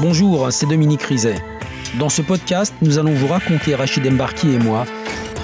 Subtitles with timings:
[0.00, 1.42] Bonjour, c'est Dominique Rizet.
[1.98, 4.86] Dans ce podcast, nous allons vous raconter, Rachid Embarki et moi,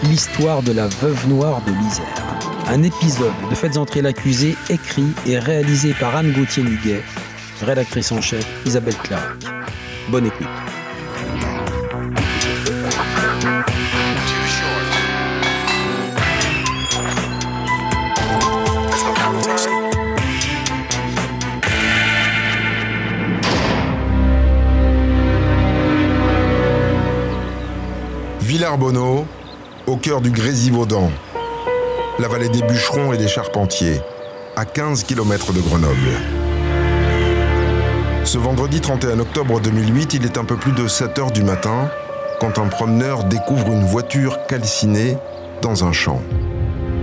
[0.05, 2.39] l'histoire de la veuve noire de l'Isère.
[2.67, 7.03] Un épisode de Faites entrer l'accusé écrit et réalisé par Anne Gauthier-Nuguet,
[7.61, 9.45] rédactrice en chef Isabelle Clark.
[10.09, 10.66] Bonne écoute.
[29.87, 31.11] Au cœur du Grésivaudan,
[32.19, 34.03] la vallée des bûcherons et des charpentiers,
[34.55, 35.97] à 15 km de Grenoble.
[38.25, 41.91] Ce vendredi 31 octobre 2008, il est un peu plus de 7 heures du matin
[42.39, 45.17] quand un promeneur découvre une voiture calcinée
[45.63, 46.21] dans un champ.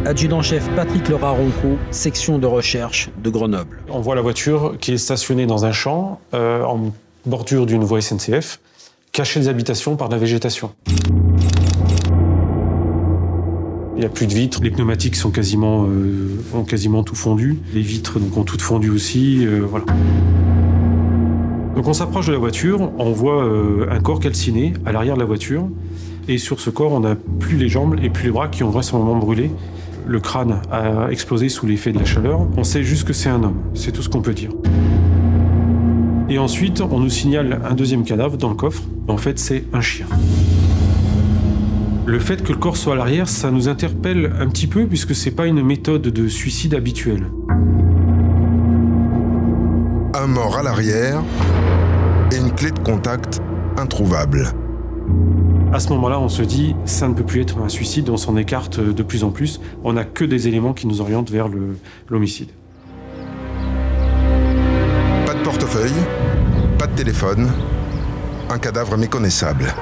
[0.06, 3.80] Adjudant-chef Patrick Leraronco, section de recherche de Grenoble.
[3.90, 6.92] On voit la voiture qui est stationnée dans un champ, euh, en
[7.26, 8.60] bordure d'une voie SNCF,
[9.12, 10.72] cachée des habitations par de la végétation.
[13.96, 17.60] Il n'y a plus de vitres, les pneumatiques sont quasiment, euh, ont quasiment tout fondu,
[17.76, 19.86] les vitres donc, ont toutes fondu aussi, euh, voilà.
[21.76, 25.20] Donc on s'approche de la voiture, on voit euh, un corps calciné à l'arrière de
[25.20, 25.70] la voiture,
[26.28, 28.72] et sur ce corps on n'a plus les jambes et plus les bras qui ont
[28.72, 29.52] vraisemblablement brûlé.
[30.08, 32.46] Le crâne a explosé sous l'effet de la chaleur.
[32.58, 34.50] On sait juste que c'est un homme, c'est tout ce qu'on peut dire.
[36.30, 38.84] Et ensuite, on nous signale un deuxième cadavre dans le coffre.
[39.08, 40.08] En fait, c'est un chien.
[42.06, 45.16] Le fait que le corps soit à l'arrière, ça nous interpelle un petit peu puisque
[45.16, 47.32] c'est pas une méthode de suicide habituelle.
[50.14, 51.24] Un mort à l'arrière
[52.34, 53.42] et une clé de contact
[53.78, 54.50] introuvable.
[55.72, 58.36] À ce moment-là, on se dit, ça ne peut plus être un suicide, on s'en
[58.36, 59.62] écarte de plus en plus.
[59.86, 61.48] On n'a que des éléments qui nous orientent vers
[62.10, 62.50] l'homicide.
[65.26, 65.94] Pas de portefeuille,
[66.78, 67.50] pas de téléphone,
[68.50, 69.74] un cadavre méconnaissable.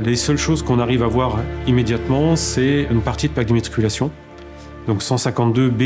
[0.00, 1.38] Les seules choses qu'on arrive à voir
[1.68, 4.10] immédiatement, c'est une partie de plaque d'immatriculation.
[4.88, 5.82] Donc 152 B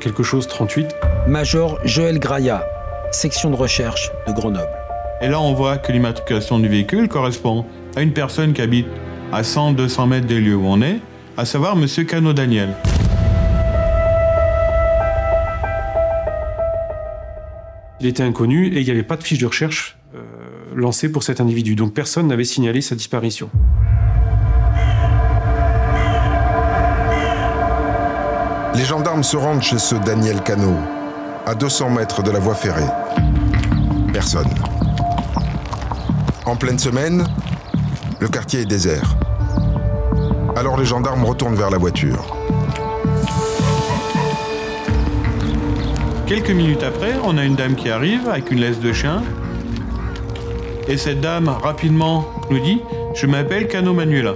[0.00, 0.88] quelque chose 38.
[1.28, 2.66] Major Joël Graya,
[3.12, 4.68] section de recherche de Grenoble.
[5.20, 7.64] Et là, on voit que l'immatriculation du véhicule correspond
[7.94, 8.88] à une personne qui habite
[9.32, 10.98] à 100-200 mètres des lieux où on est,
[11.36, 12.70] à savoir Monsieur Cano Daniel.
[18.00, 19.96] Il était inconnu et il n'y avait pas de fiche de recherche
[20.74, 21.74] lancée pour cet individu.
[21.74, 23.50] Donc personne n'avait signalé sa disparition.
[28.74, 30.74] Les gendarmes se rendent chez ce Daniel Cano,
[31.46, 32.88] à 200 mètres de la voie ferrée.
[34.12, 34.48] Personne.
[36.46, 37.24] En pleine semaine,
[38.20, 39.16] le quartier est désert.
[40.56, 42.34] Alors les gendarmes retournent vers la voiture.
[46.26, 49.22] Quelques minutes après, on a une dame qui arrive avec une laisse de chien.
[50.88, 52.80] Et cette dame, rapidement, nous dit
[53.14, 54.34] Je m'appelle Cano Manuela.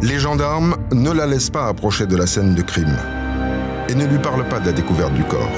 [0.00, 2.96] Les gendarmes ne la laissent pas approcher de la scène de crime
[3.88, 5.52] et ne lui parlent pas de la découverte du corps.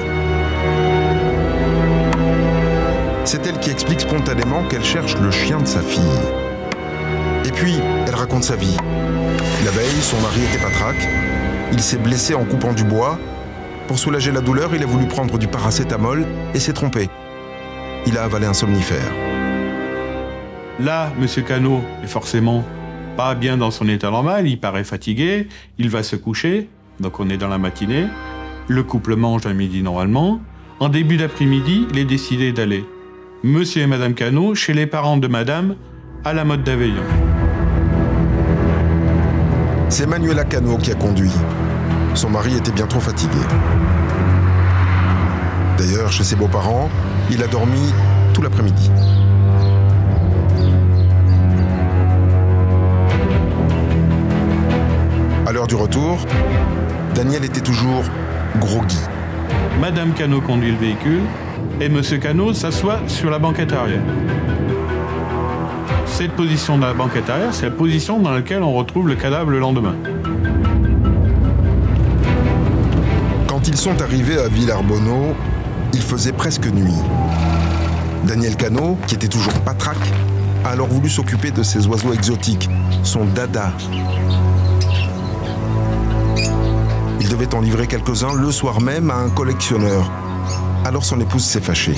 [3.25, 6.03] C'est elle qui explique spontanément qu'elle cherche le chien de sa fille.
[7.47, 7.77] Et puis,
[8.07, 8.77] elle raconte sa vie.
[9.65, 11.09] La veille, son mari était patraque.
[11.73, 13.19] Il s'est blessé en coupant du bois.
[13.87, 17.09] Pour soulager la douleur, il a voulu prendre du paracétamol et s'est trompé.
[18.06, 19.12] Il a avalé un somnifère.
[20.81, 22.65] Là, Monsieur Cano est forcément
[23.16, 25.48] pas bien dans son état normal, il paraît fatigué,
[25.78, 26.69] il va se coucher,
[27.00, 28.06] donc on est dans la matinée.
[28.69, 30.41] Le couple mange à midi normalement.
[30.81, 32.84] En début d'après-midi, il est décidé d'aller,
[33.44, 35.76] Monsieur et Madame Cano, chez les parents de Madame,
[36.25, 37.03] à la mode d'Aveillon.
[39.88, 41.31] C'est Manuela Cano qui a conduit.
[42.15, 43.38] Son mari était bien trop fatigué.
[45.78, 46.88] D'ailleurs, chez ses beaux-parents,
[47.31, 47.93] il a dormi
[48.33, 48.91] tout l'après-midi.
[55.47, 56.19] À l'heure du retour,
[57.15, 58.04] Daniel était toujours
[58.59, 58.98] groggy.
[59.81, 61.22] Madame Cano conduit le véhicule
[61.81, 64.03] et Monsieur Cano s'assoit sur la banquette arrière.
[66.07, 69.51] Cette position de la banquette arrière, c'est la position dans laquelle on retrouve le cadavre
[69.51, 69.95] le lendemain.
[73.48, 75.34] Quand ils sont arrivés à Villarbonneau,
[75.95, 76.93] il faisait presque nuit.
[78.27, 80.13] Daniel Cano, qui était toujours patraque,
[80.65, 82.69] a alors voulu s'occuper de ses oiseaux exotiques,
[83.05, 83.73] son dada.
[87.21, 90.11] Il devait en livrer quelques-uns le soir même à un collectionneur.
[90.85, 91.95] Alors son épouse s'est fâchée.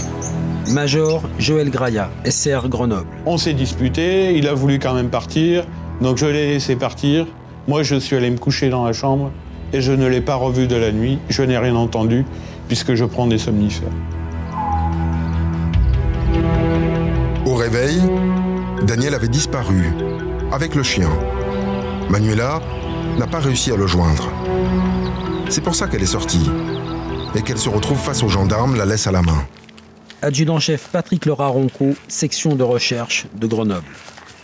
[0.69, 3.07] Major Joël Graya, SR Grenoble.
[3.25, 5.65] On s'est disputé, il a voulu quand même partir,
[6.03, 7.27] donc je l'ai laissé partir.
[7.67, 9.33] Moi, je suis allé me coucher dans la chambre
[9.73, 12.25] et je ne l'ai pas revu de la nuit, je n'ai rien entendu.
[12.69, 13.89] Puisque je prends des somnifères.
[17.47, 18.01] Au réveil,
[18.83, 19.93] Daniel avait disparu,
[20.53, 21.09] avec le chien.
[22.11, 22.61] Manuela
[23.19, 24.31] n'a pas réussi à le joindre.
[25.49, 26.51] C'est pour ça qu'elle est sortie,
[27.35, 29.45] et qu'elle se retrouve face aux gendarmes, la laisse à la main.
[30.23, 33.87] Adjudant-chef Patrick Laura Ronco, section de recherche de Grenoble.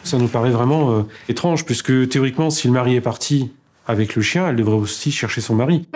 [0.05, 3.53] Ça nous paraît vraiment euh, étrange, puisque théoriquement, si le mari est parti
[3.87, 5.89] avec le chien, elle devrait aussi chercher son mari.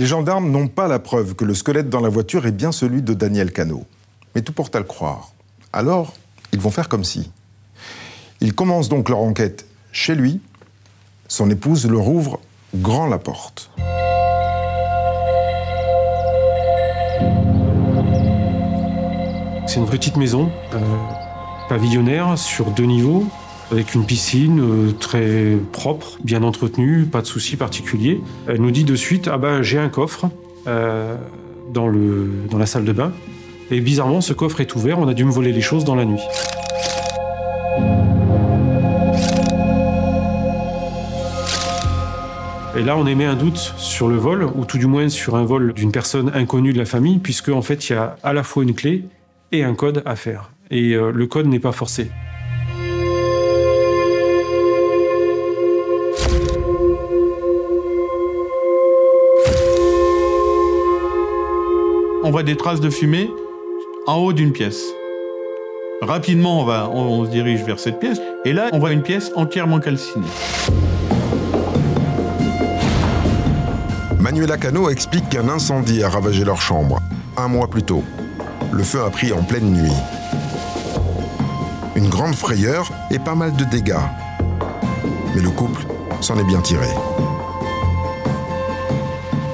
[0.00, 3.02] Les gendarmes n'ont pas la preuve que le squelette dans la voiture est bien celui
[3.02, 3.84] de Daniel Cano.
[4.34, 5.32] Mais tout porte à le croire.
[5.74, 6.14] Alors,
[6.54, 7.30] ils vont faire comme si.
[8.40, 10.40] Ils commencent donc leur enquête chez lui.
[11.28, 12.40] Son épouse leur ouvre
[12.74, 13.70] grand la porte.
[19.66, 20.50] C'est une petite maison,
[21.68, 23.26] pavillonnaire, sur deux niveaux,
[23.70, 28.20] avec une piscine euh, très propre, bien entretenue, pas de soucis particuliers.
[28.48, 30.30] Elle nous dit de suite Ah ben, j'ai un coffre
[30.66, 31.16] euh,
[31.72, 33.12] dans, le, dans la salle de bain.
[33.70, 36.04] Et bizarrement, ce coffre est ouvert, on a dû me voler les choses dans la
[36.04, 36.20] nuit.
[42.76, 45.44] Et là, on émet un doute sur le vol, ou tout du moins sur un
[45.44, 48.42] vol d'une personne inconnue de la famille, puisque en fait, il y a à la
[48.42, 49.04] fois une clé
[49.52, 50.50] et un code à faire.
[50.70, 52.10] Et euh, le code n'est pas forcé.
[62.30, 63.28] On voit des traces de fumée
[64.06, 64.84] en haut d'une pièce.
[66.00, 69.32] Rapidement, on, va, on, se dirige vers cette pièce, et là, on voit une pièce
[69.34, 70.28] entièrement calcinée.
[74.20, 77.00] Manuela Cano explique qu'un incendie a ravagé leur chambre,
[77.36, 78.04] un mois plus tôt.
[78.70, 79.90] Le feu a pris en pleine nuit.
[81.96, 84.06] Une grande frayeur et pas mal de dégâts.
[85.34, 85.84] Mais le couple
[86.20, 86.86] s'en est bien tiré.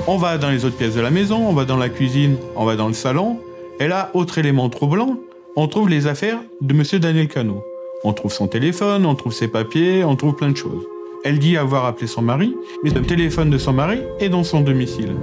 [0.08, 2.64] On va dans les autres pièces de la maison, on va dans la cuisine, on
[2.64, 3.40] va dans le salon.
[3.80, 5.16] Et là, autre élément troublant,
[5.56, 7.64] on trouve les affaires de Monsieur Daniel Cano.
[8.04, 10.84] On trouve son téléphone, on trouve ses papiers, on trouve plein de choses.
[11.24, 12.54] Elle dit avoir appelé son mari,
[12.84, 15.16] mais le téléphone de son mari est dans son domicile.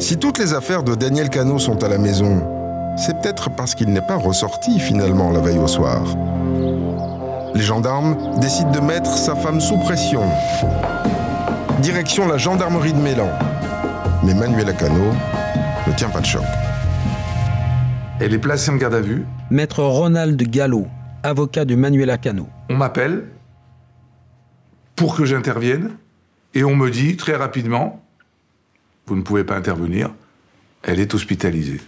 [0.00, 2.42] Si toutes les affaires de Daniel Cano sont à la maison,
[2.96, 6.02] c'est peut-être parce qu'il n'est pas ressorti finalement la veille au soir.
[7.54, 10.22] Les gendarmes décident de mettre sa femme sous pression.
[11.80, 13.30] Direction la gendarmerie de Mélan.
[14.24, 15.12] Mais Manuela Cano
[15.86, 16.42] ne tient pas de choc.
[18.20, 19.24] Elle est placée en garde à vue.
[19.50, 20.88] Maître Ronald Gallo,
[21.22, 22.48] avocat de Manuela Cano.
[22.68, 23.26] On m'appelle
[24.96, 25.90] pour que j'intervienne
[26.54, 28.02] et on me dit très rapidement
[29.06, 30.10] vous ne pouvez pas intervenir,
[30.82, 31.80] elle est hospitalisée.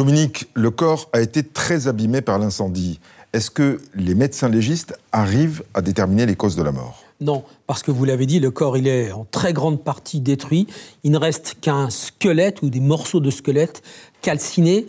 [0.00, 3.00] Dominique, le corps a été très abîmé par l'incendie.
[3.34, 7.04] Est-ce que les médecins légistes arrivent à déterminer les causes de la mort?
[7.20, 10.66] Non, parce que vous l'avez dit, le corps il est en très grande partie détruit.
[11.04, 13.82] Il ne reste qu'un squelette ou des morceaux de squelette
[14.22, 14.86] calcinés.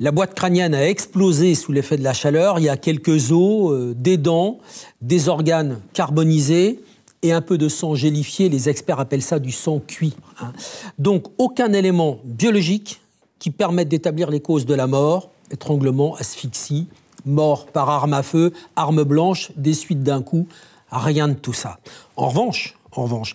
[0.00, 2.58] La boîte crânienne a explosé sous l'effet de la chaleur.
[2.58, 4.58] Il y a quelques os, euh, des dents,
[5.00, 6.80] des organes carbonisés
[7.22, 8.48] et un peu de sang gélifié.
[8.48, 10.16] Les experts appellent ça du sang cuit.
[10.40, 10.52] hein.
[10.98, 13.00] Donc aucun élément biologique
[13.38, 16.88] qui permette d'établir les causes de la mort, étranglement, asphyxie,
[17.24, 20.46] mort par arme à feu, arme blanche, des suites d'un coup,
[20.90, 21.78] rien de tout ça.
[22.16, 23.34] En revanche, en revanche,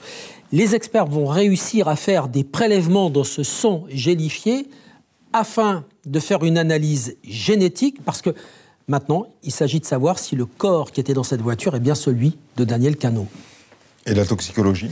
[0.51, 4.69] les experts vont réussir à faire des prélèvements dans ce sang gélifié
[5.31, 8.29] afin de faire une analyse génétique, parce que
[8.87, 11.95] maintenant, il s'agit de savoir si le corps qui était dans cette voiture est bien
[11.95, 13.27] celui de Daniel Cano.
[14.05, 14.91] Et la toxicologie?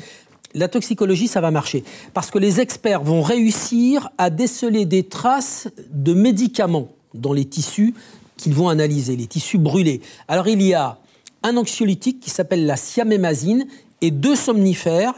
[0.54, 5.68] La toxicologie, ça va marcher, parce que les experts vont réussir à déceler des traces
[5.92, 7.94] de médicaments dans les tissus
[8.38, 10.02] qu'ils vont analyser, les tissus brûlés.
[10.28, 10.98] Alors il y a
[11.44, 13.66] un anxiolytique qui s'appelle la siamémazine
[14.02, 15.14] et deux somnifères,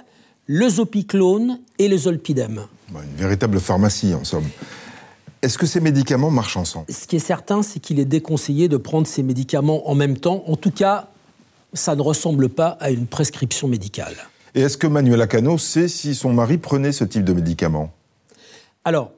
[0.45, 2.65] le zopiclone et le zolpidem.
[2.91, 4.47] Bah, Une véritable pharmacie, en somme.
[5.41, 6.85] Est-ce que ces médicaments marchent ensemble?
[6.89, 10.43] Ce qui est certain, c'est qu'il est déconseillé de prendre ces médicaments en même temps.
[10.47, 11.09] En tout cas,
[11.73, 14.15] ça ne ressemble pas à une prescription médicale.
[14.55, 17.91] Et est-ce que Manuela Cano sait si son mari prenait ce type de médicaments
[18.85, 19.11] Alors,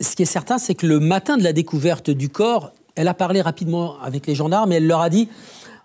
[0.00, 3.14] ce qui est certain, c'est que le matin de la découverte du corps, elle a
[3.14, 5.28] parlé rapidement avec les gendarmes et elle leur a dit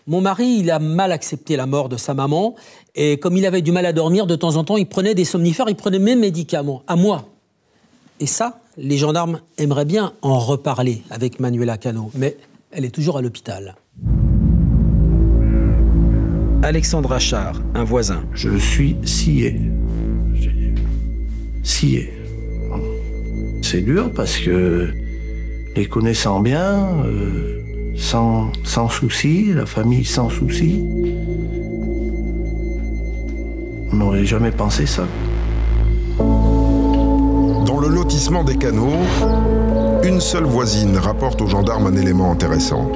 [0.07, 2.55] Mon mari, il a mal accepté la mort de sa maman
[2.95, 5.25] et comme il avait du mal à dormir, de temps en temps, il prenait des
[5.25, 7.25] somnifères, il prenait mes médicaments, à moi.
[8.19, 12.37] Et ça, les gendarmes aimeraient bien en reparler avec Manuela Cano, mais
[12.71, 13.75] elle est toujours à l'hôpital.
[16.63, 18.23] Alexandre Achard, un voisin.
[18.33, 19.61] Je suis scié.
[21.63, 22.13] Scié.
[23.61, 24.89] C'est dur parce que
[25.75, 30.83] les connaissant bien, euh, sans, sans souci, la famille sans souci,
[33.91, 35.05] on n'aurait jamais pensé ça.
[36.17, 39.03] Dans le lotissement des canaux,
[40.03, 42.91] une seule voisine rapporte aux gendarmes un élément intéressant.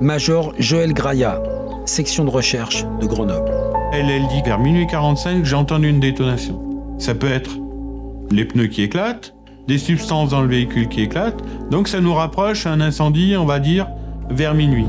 [0.00, 1.40] Major Joël Graya,
[1.88, 3.50] section de recherche de Grenoble.
[3.92, 6.60] Elle, elle dit vers minuit 45, j'ai entendu une détonation.
[6.98, 7.50] Ça peut être
[8.30, 9.34] les pneus qui éclatent,
[9.66, 13.46] des substances dans le véhicule qui éclatent, donc ça nous rapproche à un incendie, on
[13.46, 13.86] va dire,
[14.30, 14.86] vers minuit.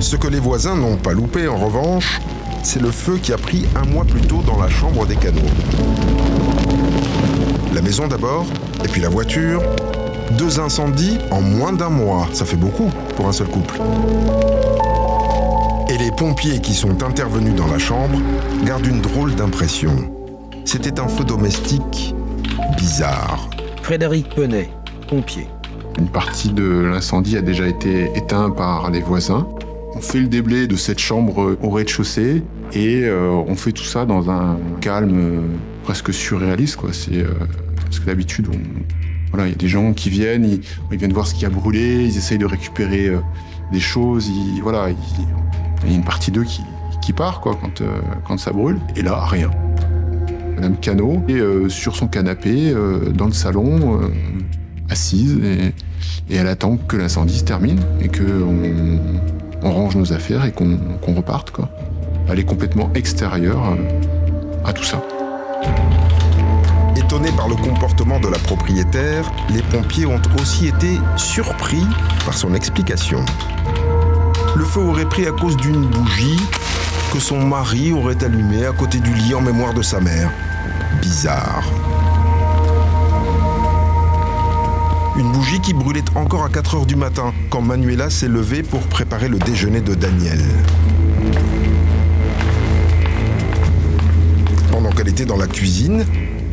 [0.00, 2.20] Ce que les voisins n'ont pas loupé en revanche,
[2.62, 5.40] c'est le feu qui a pris un mois plus tôt dans la chambre des canaux.
[7.72, 8.46] La maison d'abord,
[8.84, 9.62] et puis la voiture.
[10.38, 13.80] Deux incendies en moins d'un mois, ça fait beaucoup pour un seul couple.
[16.16, 18.18] Pompiers qui sont intervenus dans la chambre
[18.64, 19.92] gardent une drôle d'impression.
[20.64, 22.14] C'était un feu domestique
[22.78, 23.50] bizarre.
[23.82, 24.70] Frédéric Penet,
[25.08, 25.46] pompier.
[25.98, 29.46] Une partie de l'incendie a déjà été éteinte par les voisins.
[29.94, 32.42] On fait le déblai de cette chambre au rez-de-chaussée
[32.72, 35.40] et euh, on fait tout ça dans un calme euh,
[35.84, 36.76] presque surréaliste.
[36.76, 36.94] Quoi.
[36.94, 37.28] C'est, euh,
[37.84, 38.58] parce que d'habitude, on...
[39.32, 41.50] voilà, il y a des gens qui viennent, ils, ils, viennent voir ce qui a
[41.50, 43.20] brûlé, ils essayent de récupérer euh,
[43.70, 44.28] des choses.
[44.28, 44.96] Ils, voilà, ils,
[45.86, 48.80] il y a une partie d'eux qui, part euh, quand ça brûle.
[48.96, 49.50] Et là, rien.
[50.56, 52.74] Madame Cano est euh, sur son canapé
[53.14, 54.00] dans le salon,
[54.90, 55.72] assise, et,
[56.34, 58.98] elle attend que l'incendie se termine et qu'on
[59.62, 61.52] on range nos affaires et qu'on reparte.
[62.28, 63.76] Elle est complètement extérieure
[64.64, 65.00] à tout ça.
[66.96, 71.84] Étonnés par le comportement de la propriétaire, les pompiers ont aussi été surpris
[72.24, 73.24] par son explication.
[74.56, 76.40] Le feu aurait pris à cause d'une bougie
[77.12, 80.30] que son mari aurait allumée à côté du lit en mémoire de sa mère.
[81.02, 81.62] Bizarre.
[85.18, 88.80] Une bougie qui brûlait encore à 4 heures du matin quand Manuela s'est levée pour
[88.80, 90.40] préparer le déjeuner de Daniel.
[94.72, 96.06] Pendant qu'elle était dans la cuisine,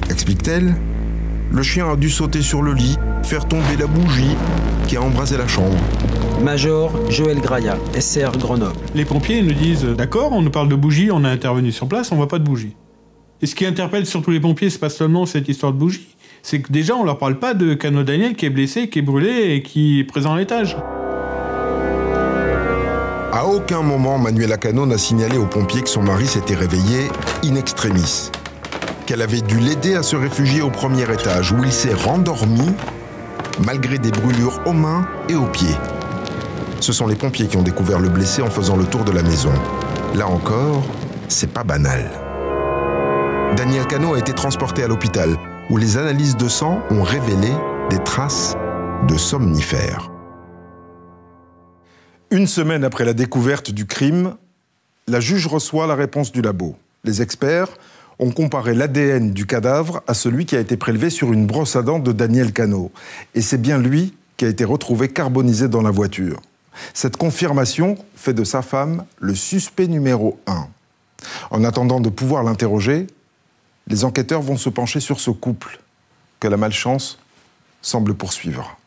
[0.10, 0.75] explique-t-elle,
[1.51, 4.35] le chien a dû sauter sur le lit, faire tomber la bougie
[4.87, 5.77] qui a embrasé la chambre.
[6.41, 8.75] Major Joël Graya, SR Grenoble.
[8.95, 12.11] Les pompiers nous disent D'accord, on nous parle de bougie, on a intervenu sur place,
[12.11, 12.75] on voit pas de bougie.
[13.41, 16.61] Et ce qui interpelle surtout les pompiers, c'est pas seulement cette histoire de bougie, c'est
[16.61, 19.55] que déjà on leur parle pas de Cano Daniel qui est blessé, qui est brûlé
[19.55, 20.77] et qui est présent à l'étage.
[23.31, 27.07] À aucun moment, Manuela Cano n'a signalé aux pompiers que son mari s'était réveillé
[27.43, 28.29] in extremis,
[29.05, 32.69] qu'elle avait dû l'aider à se réfugier au premier étage où il s'est rendormi
[33.65, 35.75] malgré des brûlures aux mains et aux pieds.
[36.79, 39.24] Ce sont les pompiers qui ont découvert le blessé en faisant le tour de la
[39.24, 39.53] maison.
[40.15, 40.83] Là encore,
[41.29, 42.10] c'est pas banal.
[43.55, 45.38] Daniel Cano a été transporté à l'hôpital
[45.69, 47.51] où les analyses de sang ont révélé
[47.89, 48.55] des traces
[49.07, 50.12] de somnifères.
[52.31, 54.36] Une semaine après la découverte du crime,
[55.07, 56.75] la juge reçoit la réponse du labo.
[57.03, 57.69] Les experts
[58.20, 61.82] ont comparé l'ADN du cadavre à celui qui a été prélevé sur une brosse à
[61.82, 62.91] dents de Daniel Cano.
[63.36, 66.41] Et c'est bien lui qui a été retrouvé carbonisé dans la voiture.
[66.93, 70.67] Cette confirmation fait de sa femme le suspect numéro un.
[71.51, 73.08] En attendant de pouvoir l'interroger,
[73.88, 75.79] les enquêteurs vont se pencher sur ce couple
[76.39, 77.20] que la malchance
[77.82, 78.77] semble poursuivre.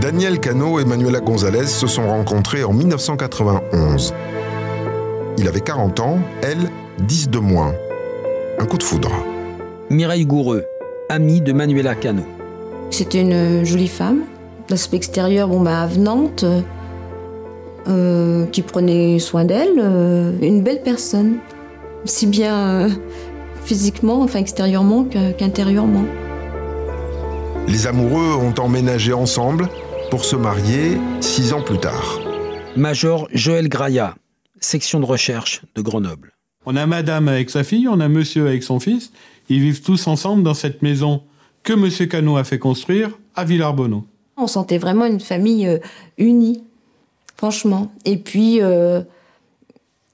[0.00, 4.14] Daniel Cano et Manuela Gonzalez se sont rencontrés en 1991.
[5.40, 6.68] Il avait 40 ans, elle,
[6.98, 7.72] 10 de moins.
[8.58, 9.12] Un coup de foudre.
[9.88, 10.64] Mireille Goureux,
[11.08, 12.24] amie de Manuela Cano.
[12.90, 14.22] C'était une jolie femme,
[14.68, 16.44] d'aspect extérieur bon, bah, avenante,
[17.86, 21.36] euh, qui prenait soin d'elle, euh, une belle personne,
[22.02, 22.88] aussi bien euh,
[23.64, 26.04] physiquement, enfin extérieurement qu'intérieurement.
[27.68, 29.68] Les amoureux ont emménagé ensemble
[30.10, 32.18] pour se marier six ans plus tard.
[32.76, 34.14] Major Joël Graya,
[34.60, 36.32] section de recherche de Grenoble.
[36.66, 39.12] On a madame avec sa fille, on a monsieur avec son fils.
[39.48, 41.22] Ils vivent tous ensemble dans cette maison
[41.62, 44.04] que monsieur Cano a fait construire à Villarbonneau.
[44.36, 45.78] On sentait vraiment une famille euh,
[46.18, 46.62] unie,
[47.36, 47.90] franchement.
[48.04, 49.02] Et puis, euh,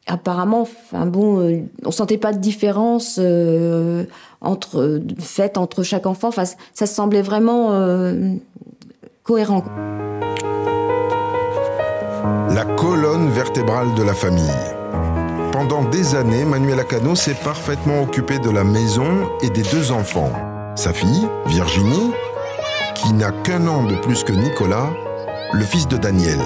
[0.07, 4.05] apparemment, enfin bon, euh, on sentait pas de différence euh,
[4.41, 6.29] entre faite entre chaque enfant.
[6.29, 8.35] Enfin, ça semblait vraiment euh,
[9.23, 9.65] cohérent.
[12.55, 14.45] La colonne vertébrale de la famille.
[15.51, 20.31] Pendant des années, Manuela Cano s'est parfaitement occupée de la maison et des deux enfants.
[20.77, 22.13] Sa fille, Virginie,
[22.95, 24.89] qui n'a qu'un an de plus que Nicolas,
[25.53, 26.39] le fils de Daniel.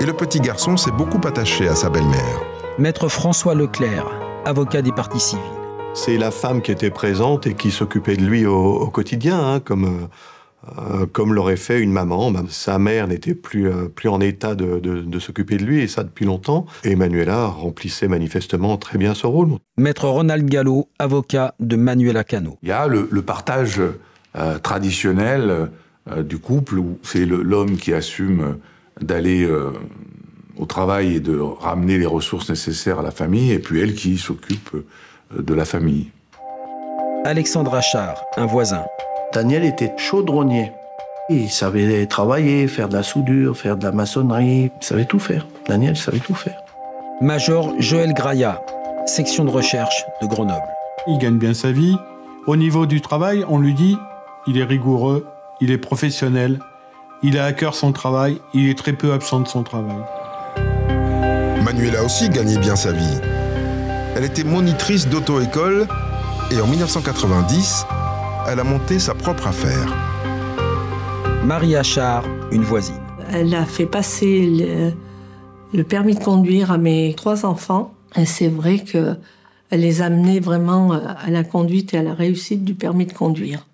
[0.00, 2.40] Et le petit garçon s'est beaucoup attaché à sa belle-mère.
[2.78, 4.06] Maître François Leclerc,
[4.46, 5.44] avocat des parties civiles.
[5.92, 9.60] C'est la femme qui était présente et qui s'occupait de lui au, au quotidien, hein,
[9.60, 10.06] comme, euh,
[11.12, 12.30] comme l'aurait fait une maman.
[12.30, 15.80] Bah, Sa mère n'était plus, euh, plus en état de, de- de s'occuper de lui,
[15.80, 16.66] et ça depuis longtemps.
[16.84, 19.50] Et Manuela remplissait manifestement très bien ce rôle.
[19.78, 22.58] Maître Ronald Gallo, avocat de Manuela Cano.
[22.62, 23.80] Il y a le, le partage
[24.36, 25.68] euh, traditionnel
[26.10, 29.70] euh, du couple où c'est l'homme qui assume euh, d'aller euh,
[30.58, 34.16] au travail et de ramener les ressources nécessaires à la famille, et puis elle qui
[34.18, 36.10] s'occupe euh, de la famille.
[37.24, 38.84] Alexandre Achard, un voisin.
[39.36, 40.72] Daniel était chaudronnier.
[41.28, 44.72] Il savait travailler, faire de la soudure, faire de la maçonnerie.
[44.80, 45.46] Il savait tout faire.
[45.68, 46.62] Daniel savait tout faire.
[47.20, 48.62] Major Joël Graya,
[49.04, 50.64] section de recherche de Grenoble.
[51.06, 51.98] Il gagne bien sa vie.
[52.46, 53.98] Au niveau du travail, on lui dit,
[54.46, 55.26] il est rigoureux,
[55.60, 56.58] il est professionnel,
[57.22, 59.98] il a à cœur son travail, il est très peu absent de son travail.
[61.62, 63.20] Manuela aussi gagnait bien sa vie.
[64.16, 65.86] Elle était monitrice d'auto-école
[66.50, 67.84] et en 1990,
[68.48, 69.94] elle a monté sa propre affaire.
[71.44, 73.00] Marie Achard, une voisine.
[73.32, 74.92] Elle a fait passer le,
[75.72, 77.94] le permis de conduire à mes trois enfants.
[78.16, 79.16] Et c'est vrai que
[79.70, 83.12] elle les a amenés vraiment à la conduite et à la réussite du permis de
[83.12, 83.66] conduire.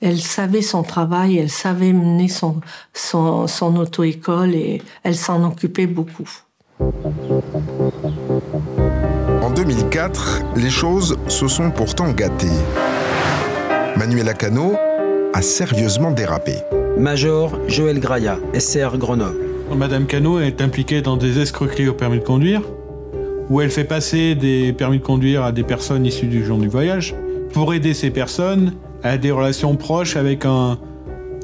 [0.00, 2.60] Elle savait son travail, elle savait mener son,
[2.92, 6.28] son, son auto-école et elle s'en occupait beaucoup.
[9.42, 12.48] En 2004, les choses se sont pourtant gâtées.
[13.98, 14.74] Manuela Cano
[15.32, 16.56] a sérieusement dérapé.
[16.98, 19.36] Major Joël Graya, SR Grenoble.
[19.74, 22.62] Madame Cano est impliquée dans des escroqueries au permis de conduire,
[23.50, 26.68] où elle fait passer des permis de conduire à des personnes issues du genre du
[26.68, 27.14] voyage,
[27.52, 30.78] pour aider ces personnes à des relations proches avec un-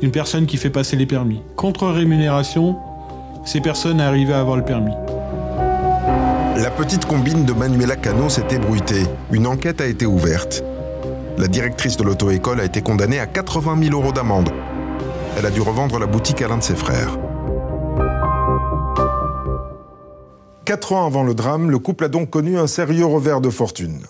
[0.03, 1.43] une personne qui fait passer les permis.
[1.57, 2.77] Contre rémunération,
[3.45, 4.93] ces personnes arrivaient à avoir le permis.
[6.57, 9.03] La petite combine de Manuela Cano s'est ébruitée.
[9.33, 10.63] Une enquête a été ouverte.
[11.39, 14.51] La directrice de l'auto-école a été condamnée à 80 000 euros d'amende.
[15.37, 17.19] Elle a dû revendre la boutique à l'un de ses frères.
[20.65, 24.01] Quatre ans avant le drame, le couple a donc connu un sérieux revers de fortune.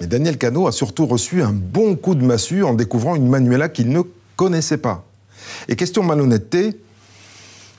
[0.00, 3.68] Mais Daniel Cano a surtout reçu un bon coup de massue en découvrant une Manuela
[3.68, 4.02] qu'il ne
[4.36, 5.04] connaissait pas.
[5.68, 6.80] Et question malhonnêteté,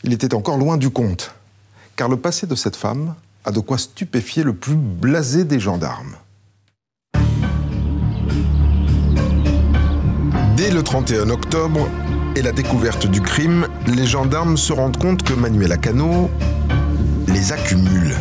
[0.03, 1.33] il était encore loin du compte.
[1.95, 6.15] Car le passé de cette femme a de quoi stupéfier le plus blasé des gendarmes.
[10.63, 11.89] Dès le 31 octobre
[12.37, 16.29] et la découverte du crime, les gendarmes se rendent compte que Manuela Cano
[17.27, 18.15] les accumule.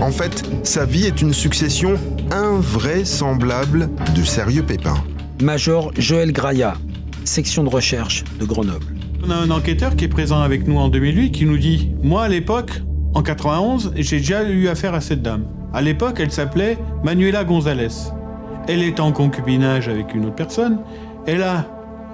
[0.00, 1.96] En fait, sa vie est une succession
[2.30, 5.02] invraisemblable de sérieux pépins.
[5.42, 6.74] Major Joël Graya,
[7.24, 8.94] section de recherche de Grenoble.
[9.26, 12.22] On a un enquêteur qui est présent avec nous en 2008 qui nous dit Moi,
[12.22, 12.80] à l'époque,
[13.12, 15.48] en 91, j'ai déjà eu affaire à cette dame.
[15.74, 18.12] À l'époque, elle s'appelait Manuela Gonzalez.
[18.68, 20.80] Elle est en concubinage avec une autre personne.
[21.26, 21.64] Elle a,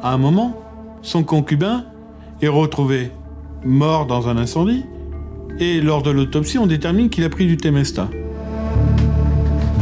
[0.05, 0.57] à un moment,
[1.03, 1.85] son concubin
[2.41, 3.11] est retrouvé
[3.65, 4.87] mort dans un incendie.
[5.59, 8.09] Et lors de l'autopsie, on détermine qu'il a pris du Temesta.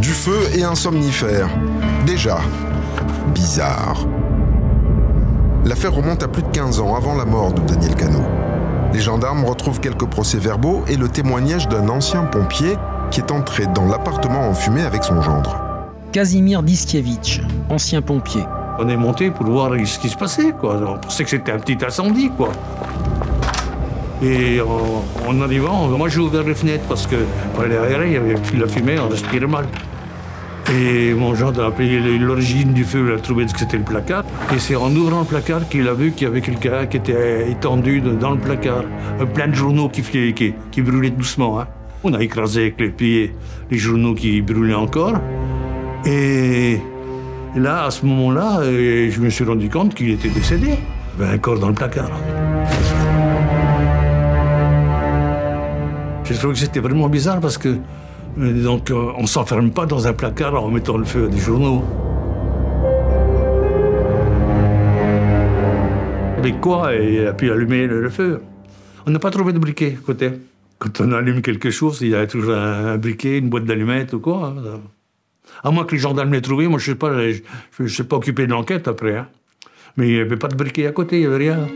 [0.01, 1.51] Du feu et un somnifère.
[2.07, 2.39] Déjà,
[3.35, 4.07] bizarre.
[5.67, 8.23] L'affaire remonte à plus de 15 ans avant la mort de Daniel Cano.
[8.95, 12.77] Les gendarmes retrouvent quelques procès-verbaux et le témoignage d'un ancien pompier
[13.11, 15.72] qui est entré dans l'appartement en fumée avec son gendre.
[16.13, 18.43] Casimir Diskiewicz, ancien pompier.
[18.79, 20.53] On est monté pour voir ce qui se passait.
[20.63, 22.31] On pensait que c'était un petit incendie.
[24.23, 27.17] Et en, arrivant, moi j'ai ouvert les fenêtres parce que
[27.59, 29.65] aérer, il y avait de la fumée, on respirait mal.
[30.71, 34.25] Et mon gendre a appelé l'origine du feu, il a trouvé que c'était le placard.
[34.55, 37.51] Et c'est en ouvrant le placard qu'il a vu qu'il y avait quelqu'un qui était
[37.51, 38.85] étendu dans le placard.
[39.21, 41.61] Euh, Plein de journaux qui brûlaient doucement.
[41.61, 41.67] hein.
[42.05, 43.35] On a écrasé avec les pieds
[43.71, 45.15] les journaux qui brûlaient encore.
[46.05, 46.79] Et
[47.55, 50.75] là, à ce moment-là, euh, je me suis rendu compte qu'il était décédé.
[51.21, 52.11] Avait un corps dans le placard.
[56.25, 57.77] Je trouve que c'était vraiment bizarre parce que
[58.39, 61.39] euh, donc euh, on s'enferme pas dans un placard en mettant le feu à des
[61.39, 61.85] journaux.
[66.39, 68.41] Avec quoi Et a pu allumer le, feu.
[69.07, 70.31] On n'a pas trouvé de briquet côté.
[70.79, 74.13] Quand on allume quelque chose, il y a toujours un, un briquet, une boîte d'allumettes
[74.15, 74.55] ou quoi.
[74.57, 74.81] hein.
[75.65, 77.13] À moins que les gendarmes l'aient trouvé, moi je ne sais pas,
[77.79, 79.17] je ne suis pas occupé de l'enquête après.
[79.17, 79.29] hein.
[79.97, 81.69] Mais il n'y avait pas de briquet à côté, il n'y avait rien.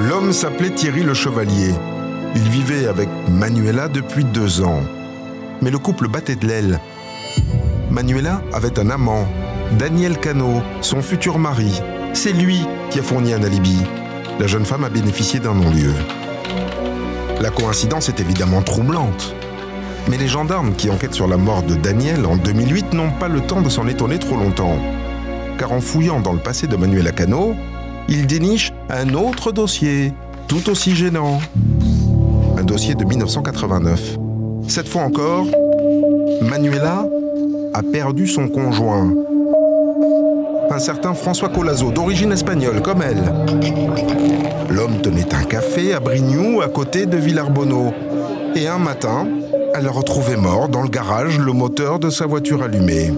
[0.00, 1.72] L'homme s'appelait Thierry Le Chevalier.
[2.36, 4.82] Il vivait avec Manuela depuis deux ans.
[5.62, 6.80] Mais le couple battait de l'aile.
[7.90, 9.26] Manuela avait un amant,
[9.78, 11.80] Daniel Cano, son futur mari.
[12.12, 13.78] C'est lui qui a fourni un alibi.
[14.40, 15.92] La jeune femme a bénéficié d'un non-lieu.
[17.40, 19.34] La coïncidence est évidemment troublante.
[20.08, 23.40] Mais les gendarmes qui enquêtent sur la mort de Daniel en 2008 n'ont pas le
[23.40, 24.78] temps de s'en étonner trop longtemps.
[25.58, 27.54] Car en fouillant dans le passé de Manuel Acano,
[28.08, 30.12] ils dénichent un autre dossier,
[30.46, 31.40] tout aussi gênant.
[32.58, 34.18] Un dossier de 1989.
[34.68, 35.46] Cette fois encore,
[36.42, 37.06] Manuela
[37.72, 39.12] a perdu son conjoint.
[40.70, 44.53] Un certain François Colazo, d'origine espagnole comme elle.
[44.70, 47.92] L'homme tenait un café à Brignoux, à côté de Villarbonneau.
[48.56, 49.26] Et un matin,
[49.74, 53.12] elle a retrouvé mort dans le garage le moteur de sa voiture allumé.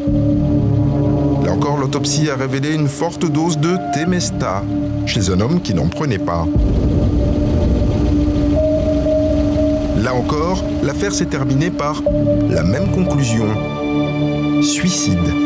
[1.45, 4.63] Là encore, l'autopsie a révélé une forte dose de Temesta
[5.07, 6.47] chez un homme qui n'en prenait pas.
[10.03, 12.03] Là encore, l'affaire s'est terminée par
[12.49, 13.47] la même conclusion.
[14.63, 15.46] Suicide.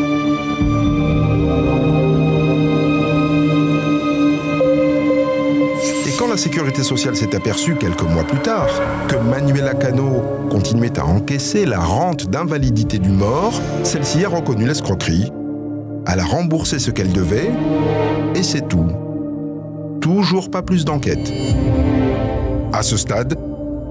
[6.40, 8.70] Sécurité sociale s'est aperçue quelques mois plus tard
[9.08, 13.52] que Manuela Cano continuait à encaisser la rente d'invalidité du mort,
[13.84, 15.30] celle-ci a reconnu l'escroquerie.
[16.06, 17.50] Elle a remboursé ce qu'elle devait,
[18.34, 18.88] et c'est tout.
[20.00, 21.30] Toujours pas plus d'enquête.
[22.72, 23.38] À ce stade,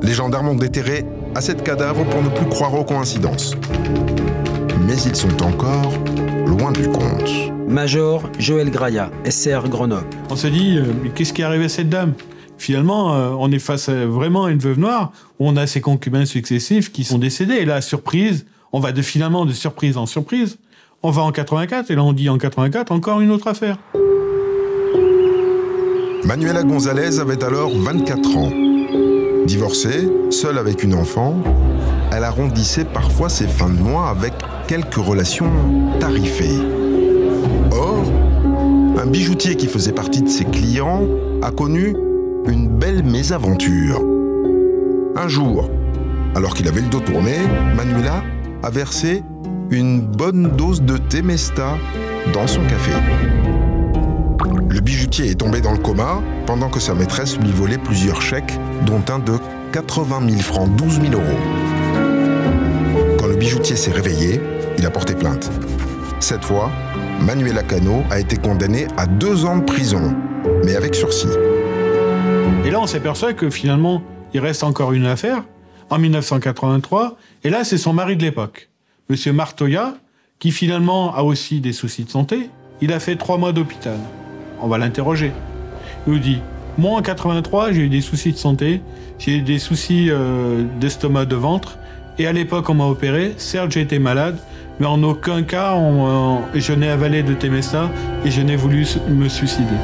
[0.02, 3.56] les gendarmes ont déterré assez de cadavres pour ne plus croire aux coïncidences.
[4.88, 5.94] Mais ils sont encore
[6.48, 7.30] loin du compte.
[7.68, 10.08] Major Joël Graya, SR Grenoble.
[10.32, 12.14] On se dit, euh, mais qu'est-ce qui est arrivé à cette dame?
[12.60, 15.80] Finalement, euh, on est face à, vraiment à une veuve noire où on a ses
[15.80, 17.56] concubins successifs qui sont décédés.
[17.56, 20.58] Et là, surprise, on va de finalement de surprise en surprise.
[21.02, 23.78] On va en 84 et là on dit en 84 encore une autre affaire.
[26.26, 28.52] Manuela Gonzalez avait alors 24 ans.
[29.46, 31.42] Divorcée, seule avec une enfant,
[32.12, 34.34] elle arrondissait parfois ses fins de mois avec
[34.68, 35.50] quelques relations
[36.02, 36.60] tarifées.
[37.72, 38.04] Or,
[39.02, 41.08] un bijoutier qui faisait partie de ses clients
[41.42, 41.96] a connu
[42.50, 44.02] une belle mésaventure.
[45.16, 45.70] Un jour,
[46.36, 47.38] alors qu'il avait le dos tourné,
[47.76, 48.24] Manuela
[48.64, 49.24] a versé
[49.70, 51.78] une bonne dose de Temesta
[52.34, 52.92] dans son café.
[54.70, 58.60] Le bijoutier est tombé dans le coma pendant que sa maîtresse lui volait plusieurs chèques,
[58.86, 59.34] dont un de
[59.72, 61.40] 80 000 francs, 12 000 euros.
[63.20, 64.42] Quand le bijoutier s'est réveillé,
[64.78, 65.52] il a porté plainte.
[66.20, 66.72] Cette fois,
[67.22, 70.16] Manuela Cano a été condamné à deux ans de prison,
[70.64, 71.28] mais avec sursis.
[72.66, 74.02] Et là, on s'aperçoit que finalement,
[74.34, 75.44] il reste encore une affaire
[75.90, 77.18] en 1983.
[77.44, 78.70] Et là, c'est son mari de l'époque,
[79.10, 79.96] Monsieur Martoya,
[80.40, 82.50] qui finalement a aussi des soucis de santé.
[82.82, 83.98] Il a fait trois mois d'hôpital.
[84.62, 85.32] On va l'interroger.
[86.06, 86.42] Il nous dit
[86.78, 88.82] Moi, en 83, j'ai eu des soucis de santé,
[89.18, 91.78] j'ai eu des soucis euh, d'estomac, de ventre.
[92.18, 93.34] Et à l'époque, on m'a opéré.
[93.38, 94.38] Certes, j'ai été malade,
[94.80, 97.90] mais en aucun cas, euh, je n'ai avalé de Temesta
[98.26, 99.76] et je n'ai voulu me suicider.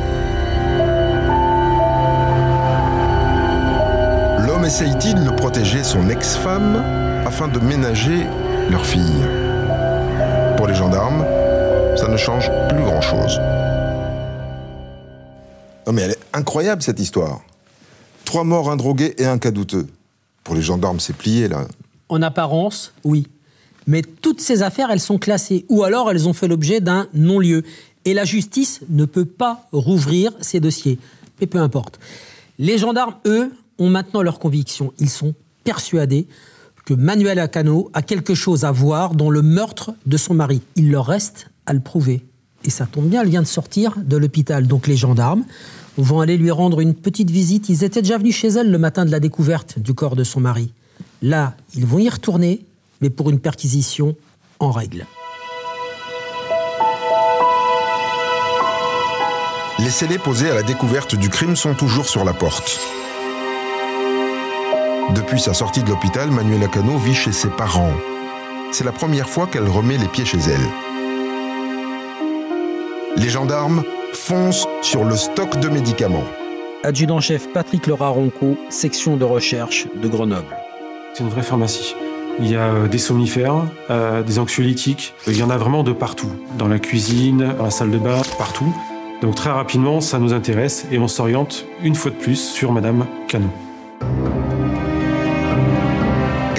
[4.66, 6.78] Essaye-t-il de protéger son ex-femme
[7.26, 8.26] afin de ménager
[8.72, 9.24] leur fille
[10.58, 11.24] Pour les gendarmes,
[11.96, 13.40] ça ne change plus grand-chose.
[15.86, 17.42] Non mais elle est incroyable cette histoire.
[18.26, 19.86] Trois morts, un drogué et un cas douteux.
[20.44, 21.68] Pour les gendarmes, c'est plié là.
[22.10, 23.28] En apparence, oui.
[23.86, 27.64] Mais toutes ces affaires, elles sont classées, ou alors elles ont fait l'objet d'un non-lieu.
[28.04, 30.98] Et la justice ne peut pas rouvrir ces dossiers.
[31.40, 32.00] Mais peu importe.
[32.58, 34.94] Les gendarmes, eux, ont maintenant leur conviction.
[35.00, 35.34] Ils sont
[35.64, 36.28] persuadés
[36.86, 40.62] que Manuel Acano a quelque chose à voir dans le meurtre de son mari.
[40.76, 42.24] Il leur reste à le prouver.
[42.64, 44.68] Et ça tombe bien, elle vient de sortir de l'hôpital.
[44.68, 45.44] Donc les gendarmes
[45.98, 47.70] vont aller lui rendre une petite visite.
[47.70, 50.40] Ils étaient déjà venus chez elle le matin de la découverte du corps de son
[50.40, 50.72] mari.
[51.22, 52.66] Là, ils vont y retourner,
[53.02, 54.16] mais pour une perquisition
[54.60, 55.06] en règle.
[59.80, 62.80] Les scellés posés à la découverte du crime sont toujours sur la porte.
[65.14, 67.94] Depuis sa sortie de l'hôpital, Manuela Cano vit chez ses parents.
[68.72, 70.68] C'est la première fois qu'elle remet les pieds chez elle.
[73.16, 76.24] Les gendarmes foncent sur le stock de médicaments.
[76.84, 80.56] Adjudant-chef Patrick Laura Ronco, section de recherche de Grenoble.
[81.14, 81.96] C'est une vraie pharmacie.
[82.40, 85.14] Il y a euh, des somnifères, euh, des anxiolytiques.
[85.28, 86.32] Il y en a vraiment de partout.
[86.58, 88.76] Dans la cuisine, dans la salle de bain, partout.
[89.22, 93.06] Donc très rapidement, ça nous intéresse et on s'oriente une fois de plus sur Madame
[93.28, 93.50] Cano.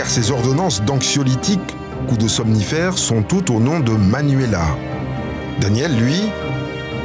[0.07, 1.75] Car ces ordonnances d'anxiolytiques
[2.13, 4.65] ou de somnifères sont toutes au nom de Manuela.
[5.61, 6.15] Daniel, lui,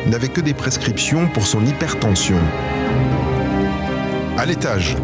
[0.06, 2.38] n'avait que des prescriptions pour son hypertension.
[4.38, 4.98] À l'étage,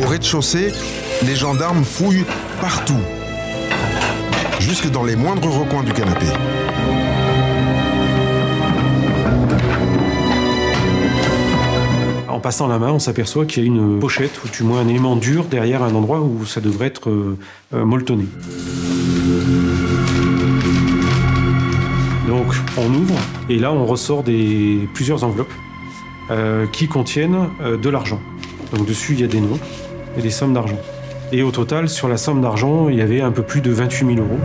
[0.00, 0.72] au rez-de-chaussée,
[1.26, 2.26] les gendarmes fouillent
[2.60, 3.02] partout,
[4.60, 6.26] jusque dans les moindres recoins du canapé.
[12.32, 14.88] En passant la main, on s'aperçoit qu'il y a une pochette ou du moins un
[14.88, 17.36] élément dur derrière un endroit où ça devrait être euh,
[17.74, 18.24] euh, molletonné.
[22.26, 22.46] Donc
[22.78, 23.14] on ouvre
[23.50, 25.52] et là on ressort des, plusieurs enveloppes
[26.30, 28.18] euh, qui contiennent euh, de l'argent.
[28.74, 29.58] Donc dessus il y a des noms
[30.16, 30.78] et des sommes d'argent.
[31.32, 34.14] Et au total, sur la somme d'argent, il y avait un peu plus de 28
[34.16, 34.38] 000 euros.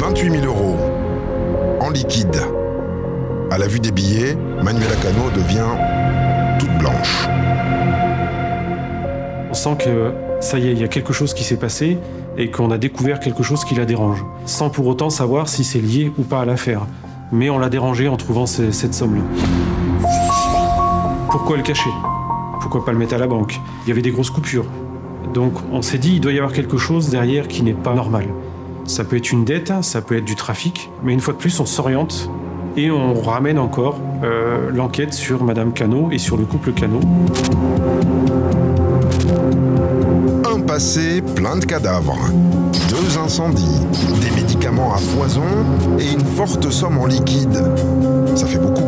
[0.00, 0.76] 28 000 euros
[1.78, 2.40] en liquide.
[3.52, 5.93] À la vue des billets, Manuela Cano devient
[9.50, 11.98] On sent que ça y est, il y a quelque chose qui s'est passé
[12.36, 15.80] et qu'on a découvert quelque chose qui la dérange, sans pour autant savoir si c'est
[15.80, 16.82] lié ou pas à l'affaire.
[17.32, 19.22] Mais on l'a dérangé en trouvant ce- cette somme-là.
[21.30, 21.90] Pourquoi le cacher?
[22.60, 23.60] Pourquoi pas le mettre à la banque?
[23.84, 24.66] Il y avait des grosses coupures.
[25.32, 28.26] Donc on s'est dit, il doit y avoir quelque chose derrière qui n'est pas normal.
[28.84, 31.58] Ça peut être une dette, ça peut être du trafic, mais une fois de plus,
[31.60, 32.30] on s'oriente
[32.76, 37.00] et on ramène encore euh, l'enquête sur Madame Cano et sur le couple Cano.
[40.44, 42.18] Un passé plein de cadavres,
[42.88, 43.80] deux incendies,
[44.20, 45.42] des médicaments à foison
[45.98, 47.62] et une forte somme en liquide.
[48.34, 48.82] Ça fait beaucoup.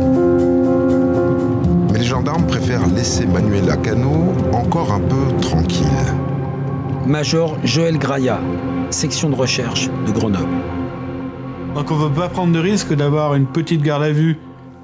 [1.92, 5.86] Mais les gendarmes préfèrent laisser Manuela Cano encore un peu tranquille.
[7.06, 8.40] Major Joël Graya,
[8.90, 10.48] section de recherche de Grenoble.
[11.76, 14.38] Donc on veut pas prendre de risque d'avoir une petite garde à vue.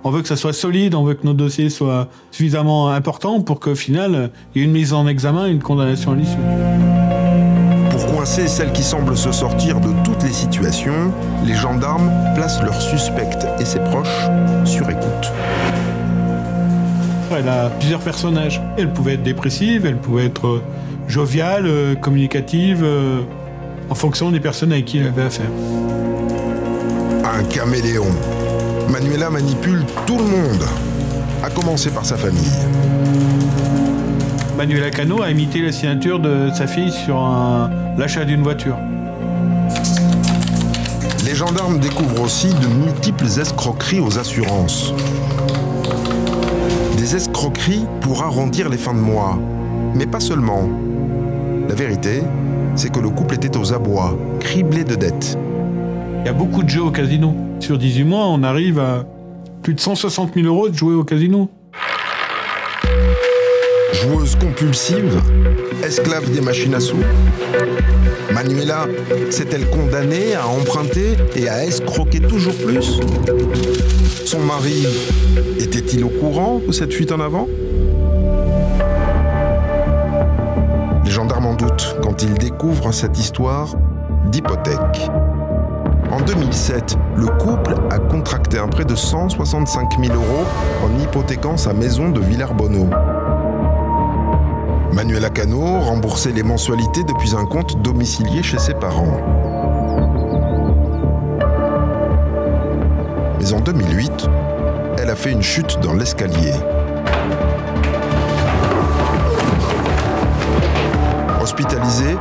[0.05, 3.61] On veut que ça soit solide, on veut que nos dossiers soient suffisamment importants pour
[3.61, 6.37] qu'au final, il y ait une mise en examen et une condamnation à l'issue.
[7.91, 11.11] Pour coincer celle qui semble se sortir de toutes les situations,
[11.47, 14.29] les gendarmes placent leur suspecte et ses proches
[14.67, 15.33] sur écoute.
[17.35, 18.61] Elle a plusieurs personnages.
[18.77, 20.63] Elle pouvait être dépressive, elle pouvait être euh,
[21.09, 23.23] joviale, euh, communicative, euh,
[23.89, 25.49] en fonction des personnes avec qui elle avait affaire.
[27.43, 28.07] Un caméléon.
[28.89, 30.63] Manuela manipule tout le monde,
[31.43, 32.53] à commencer par sa famille.
[34.57, 38.77] Manuela Cano a imité la signature de sa fille sur un- l'achat d'une voiture.
[41.25, 44.93] Les gendarmes découvrent aussi de multiples escroqueries aux assurances.
[46.97, 49.39] Des escroqueries pour arrondir les fins de mois,
[49.95, 50.69] mais pas seulement.
[51.69, 52.23] La vérité,
[52.77, 55.37] c'est que le couple était aux abois, criblé de dettes.
[56.23, 57.35] Il y a beaucoup de jeux au casino.
[57.59, 59.05] Sur 18 mois, on arrive à
[59.61, 61.49] plus de 160 000 euros de jouer au casino.
[63.93, 65.21] Joueuse compulsive,
[65.85, 67.03] esclave des machines à sous.
[68.33, 68.87] Manuela
[69.31, 73.01] s'est-elle condamnée à emprunter et à escroquer toujours plus?
[74.25, 74.87] Son mari
[75.59, 77.49] était-il au courant de cette fuite en avant?
[81.05, 83.75] Les gendarmes en doutent quand ils découvrent cette histoire
[84.31, 85.11] d'hypothèque.
[86.23, 90.45] En 2007, le couple a contracté un prêt de 165 000 euros
[90.85, 92.89] en hypothéquant sa maison de Villers-Bonneau.
[94.93, 99.19] Manuela Cano remboursait les mensualités depuis un compte domicilié chez ses parents.
[103.41, 104.29] Mais en 2008,
[104.99, 106.53] elle a fait une chute dans l'escalier.
[111.43, 112.17] Hospitalisée,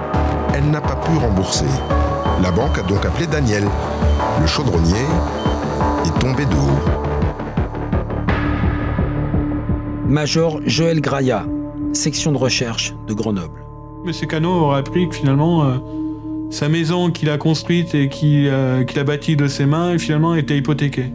[0.56, 1.68] elle n'a pas pu rembourser.
[2.42, 3.64] La banque a donc appelé Daniel.
[4.42, 5.06] Le chaudronnier
[6.06, 6.80] est tombé de haut.
[10.08, 11.46] Major Joël Graya,
[11.94, 13.64] section de recherche de Grenoble.
[14.06, 15.78] Monsieur Cano aurait appris que finalement, euh,
[16.50, 20.34] sa maison qu'il a construite et qui, euh, qu'il a bâtie de ses mains, finalement,
[20.34, 21.12] était hypothéquée.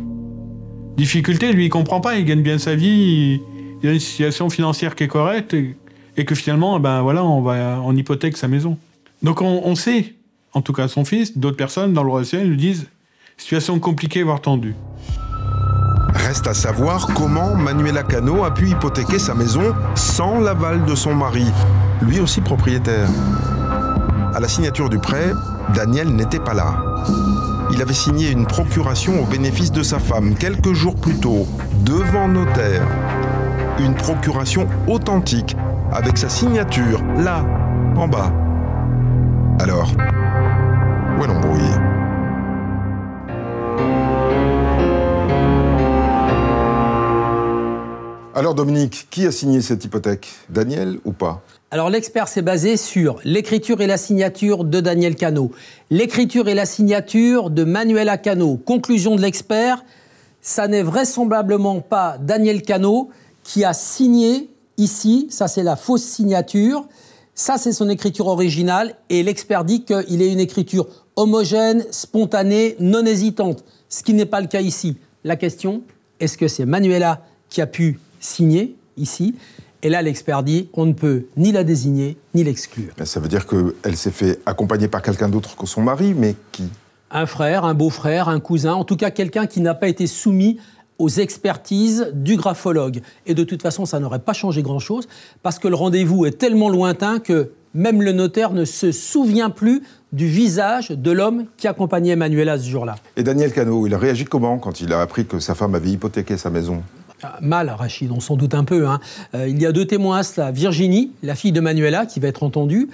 [0.97, 3.43] Difficulté, lui, il comprend pas, il gagne bien sa vie, il,
[3.83, 5.77] il a une situation financière qui est correcte, et,
[6.17, 8.79] et que finalement, ben voilà, on, va, on hypothèque sa maison.
[9.23, 10.15] Donc on, on sait,
[10.57, 12.87] en tout cas son fils, d'autres personnes dans le relationnel lui disent
[13.37, 14.75] situation compliquée, voire tendue.
[16.15, 21.15] Reste à savoir comment Manuela Cano a pu hypothéquer sa maison sans l'aval de son
[21.15, 21.45] mari,
[22.01, 23.07] lui aussi propriétaire.
[24.35, 25.31] À la signature du prêt,
[25.75, 26.83] Daniel n'était pas là.
[27.71, 31.47] Il avait signé une procuration au bénéfice de sa femme quelques jours plus tôt,
[31.85, 32.83] devant notaire.
[33.79, 35.55] Une procuration authentique,
[35.93, 37.45] avec sa signature, là,
[37.95, 38.33] en bas.
[39.61, 39.93] Alors,
[48.35, 50.29] Alors Dominique, qui a signé cette hypothèque?
[50.51, 51.41] Daniel ou pas?
[51.71, 55.53] Alors l'expert s'est basé sur l'écriture et la signature de Daniel Cano,
[55.89, 58.59] l'écriture et la signature de Manuela Cano.
[58.59, 59.87] Conclusion de l'expert,
[60.43, 63.09] ça n'est vraisemblablement pas Daniel Cano
[63.43, 66.87] qui a signé ici, ça c'est la fausse signature,
[67.35, 73.05] ça c'est son écriture originale et l'expert dit qu'il est une écriture homogène, spontanée, non
[73.05, 74.99] hésitante, ce qui n'est pas le cas ici.
[75.25, 75.83] La question,
[76.21, 79.35] est-ce que c'est Manuela qui a pu signer ici?
[79.83, 82.93] Et là, l'expert dit on ne peut ni la désigner ni l'exclure.
[83.05, 86.65] Ça veut dire qu'elle s'est fait accompagner par quelqu'un d'autre que son mari, mais qui?
[87.11, 90.59] Un frère, un beau-frère, un cousin, en tout cas quelqu'un qui n'a pas été soumis
[90.99, 93.01] aux expertises du graphologue.
[93.27, 95.07] Et de toute façon, ça n'aurait pas changé grand-chose,
[95.43, 99.83] parce que le rendez-vous est tellement lointain que même le notaire ne se souvient plus
[100.13, 102.97] du visage de l'homme qui accompagnait Manuela ce jour-là.
[103.17, 105.91] Et Daniel Cano, il a réagi comment quand il a appris que sa femme avait
[105.91, 106.83] hypothéqué sa maison?
[107.23, 108.87] Ah, Mal, Rachid, on s'en doute un peu.
[108.87, 109.01] hein.
[109.35, 110.51] Euh, il y a deux témoins à cela.
[110.51, 112.89] Virginie, la fille de Manuela, qui va être entendue.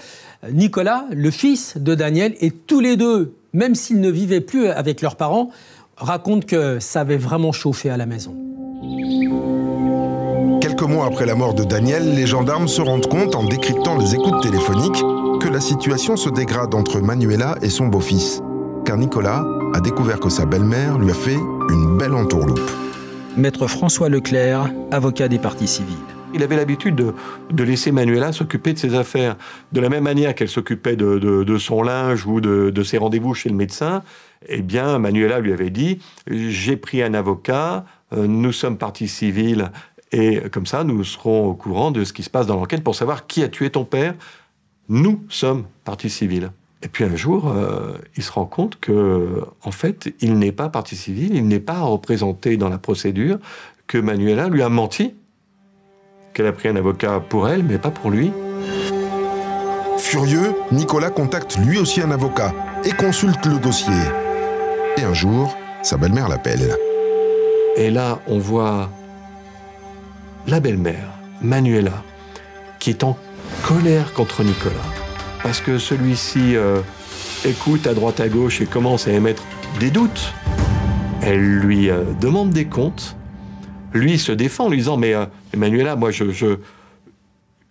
[0.45, 2.35] Euh, Nicolas, le fils de Daniel.
[2.41, 5.51] Et tous les deux, même s'ils ne vivaient plus avec leurs parents,
[5.97, 8.35] racontent que ça avait vraiment chauffé à la maison.
[10.61, 14.15] Quelques mois après la mort de Daniel, les gendarmes se rendent compte, en décryptant les
[14.15, 15.03] écoutes téléphoniques,
[15.43, 18.43] que la situation se dégrade entre Manuela et son beau-fils.
[18.85, 21.37] Car Nicolas a découvert que sa belle-mère lui a fait
[21.71, 22.61] une belle entourloupe.
[23.37, 25.97] Maître François Leclerc, avocat des parties civiles.
[26.35, 27.15] Il avait l'habitude de,
[27.51, 29.37] de laisser Manuela s'occuper de ses affaires.
[29.73, 32.99] De la même manière qu'elle s'occupait de, de- de son linge ou de, de ses
[32.99, 34.03] rendez-vous chez le médecin,
[34.49, 39.71] eh bien, Manuela lui avait dit J'ai pris un avocat, euh, nous sommes partie civile,
[40.13, 42.95] et comme ça, nous serons au courant de ce qui se passe dans l'enquête pour
[42.95, 44.15] savoir qui a tué ton père.
[44.89, 46.51] Nous sommes partie civile.
[46.83, 50.69] Et puis un jour, euh, il se rend compte que, en fait, il n'est pas
[50.69, 53.39] partie civile, il n'est pas représenté dans la procédure,
[53.87, 55.15] que Manuela lui a menti
[56.35, 58.33] qu'elle a pris un avocat pour elle, mais pas pour lui.
[59.99, 62.53] Furieux, Nicolas contacte lui aussi un avocat
[62.85, 63.93] et consulte le dossier.
[64.97, 66.75] Et un jour, sa belle-mère l'appelle.
[67.77, 68.91] Et là, on voit
[70.47, 71.09] la belle-mère,
[71.41, 72.03] Manuela,
[72.79, 73.17] qui est en
[73.63, 74.75] colère contre Nicolas.
[75.43, 76.81] Parce que celui-ci euh,
[77.45, 79.43] écoute à droite à gauche et commence à émettre
[79.81, 80.33] des doutes.
[81.23, 83.17] Elle lui euh, demande des comptes.
[83.93, 86.25] Lui se défend en lui disant Mais euh, Manuela, moi, je,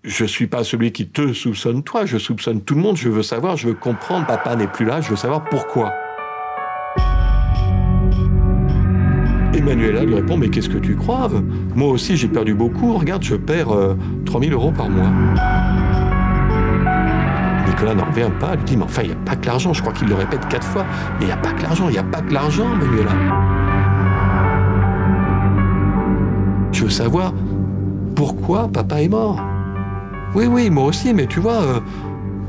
[0.04, 3.24] je, suis pas celui qui te soupçonne toi, je soupçonne tout le monde, je veux
[3.24, 5.94] savoir, je veux comprendre, papa n'est plus là, je veux savoir pourquoi.
[9.54, 11.30] Et Manuela lui répond, mais qu'est-ce que tu crois
[11.76, 15.12] Moi aussi j'ai perdu beaucoup, regarde, je perds euh, 3000 euros par mois.
[17.82, 19.82] Nicolas n'en revient pas, il dit, mais enfin, il n'y a pas que l'argent, je
[19.82, 20.86] crois qu'il le répète quatre fois,
[21.18, 23.10] mais il n'y a pas que l'argent, il n'y a pas que l'argent, Manuela.
[26.72, 27.34] Je veux savoir
[28.16, 29.42] pourquoi papa est mort.
[30.36, 31.80] Oui, oui, moi aussi, mais tu vois, euh,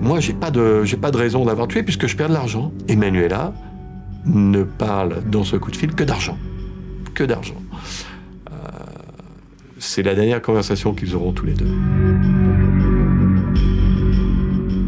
[0.03, 2.71] moi, j'ai pas de, j'ai pas de raison d'avoir tué puisque je perds de l'argent.
[2.89, 3.55] Et Manuela
[4.27, 6.37] ne parle dans ce coup de fil que d'argent.
[7.15, 7.57] Que d'argent.
[8.51, 8.55] Euh,
[9.79, 11.75] c'est la dernière conversation qu'ils auront tous les deux.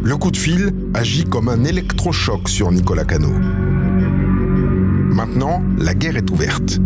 [0.05, 3.31] Le coup de fil agit comme un électrochoc sur Nicolas Cano.
[5.11, 6.79] Maintenant, la guerre est ouverte.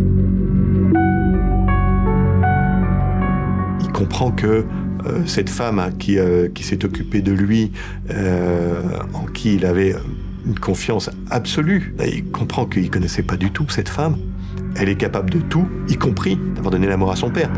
[3.80, 4.64] Il comprend que
[5.06, 7.72] euh, cette femme hein, qui, euh, qui s'est occupée de lui,
[8.10, 9.96] euh, en qui il avait
[10.46, 14.16] une confiance absolue, il comprend qu'il ne connaissait pas du tout cette femme.
[14.76, 17.50] Elle est capable de tout, y compris d'avoir donné la mort à son père.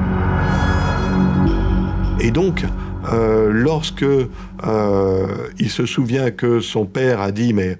[2.18, 2.64] Et donc,
[3.12, 7.78] euh, lorsque euh, il se souvient que son père a dit, mais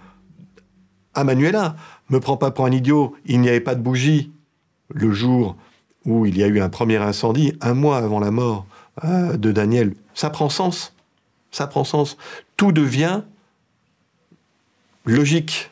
[1.14, 1.76] à Manuela,
[2.08, 4.30] me prends pas pour un idiot, il n'y avait pas de bougie
[4.88, 5.56] le jour
[6.04, 8.66] où il y a eu un premier incendie, un mois avant la mort
[9.04, 10.94] euh, de Daniel, ça prend sens.
[11.50, 12.16] Ça prend sens.
[12.56, 13.22] Tout devient
[15.04, 15.70] logique.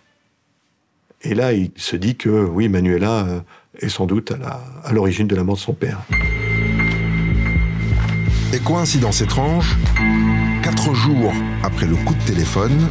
[1.23, 3.45] Et là, il se dit que oui, Manuela
[3.79, 4.33] est sans doute
[4.85, 6.01] à l'origine de la mort de son père.
[8.55, 9.77] Et coïncidence étrange,
[10.63, 12.89] quatre jours après le coup de téléphone,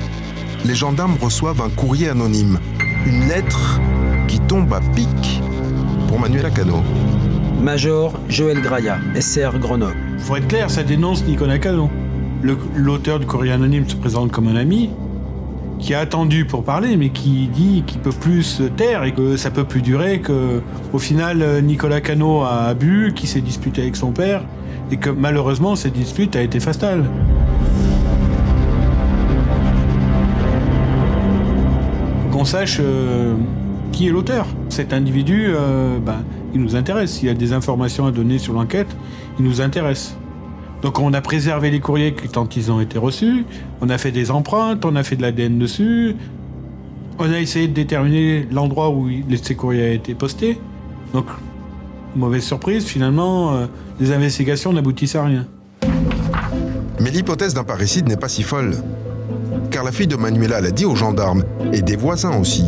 [0.65, 2.59] les gendarmes reçoivent un courrier anonyme,
[3.07, 3.81] une lettre
[4.27, 5.41] qui tombe à pic
[6.07, 6.83] pour Manuela Cano.
[7.59, 9.97] Major Joël Graya, SR Grenoble.
[10.19, 11.89] Faut être clair, ça dénonce Nicolas Cano.
[12.75, 14.91] L'auteur du courrier anonyme se présente comme un ami
[15.79, 19.37] qui a attendu pour parler, mais qui dit qu'il peut plus se taire et que
[19.37, 20.61] ça peut plus durer, que
[20.93, 24.43] au final Nicolas Cano a bu, qu'il s'est disputé avec son père,
[24.91, 27.05] et que malheureusement cette dispute a été fatale.
[32.31, 33.35] Qu'on sache euh,
[33.91, 34.45] qui est l'auteur.
[34.69, 36.23] Cet individu, euh, ben,
[36.53, 37.13] il nous intéresse.
[37.13, 38.95] S'il y a des informations à donner sur l'enquête,
[39.39, 40.15] il nous intéresse.
[40.81, 43.45] Donc on a préservé les courriers quand ils ont été reçus,
[43.81, 46.15] on a fait des empreintes, on a fait de l'ADN dessus,
[47.19, 49.09] on a essayé de déterminer l'endroit où
[49.41, 50.59] ces courriers a été postés.
[51.13, 51.25] Donc,
[52.15, 53.65] mauvaise surprise, finalement, euh,
[53.99, 55.47] les investigations n'aboutissent à rien.
[56.99, 58.75] Mais l'hypothèse d'un parricide n'est pas si folle.
[59.71, 62.65] Car la fille de Manuela l'a dit aux gendarmes, et des voisins aussi.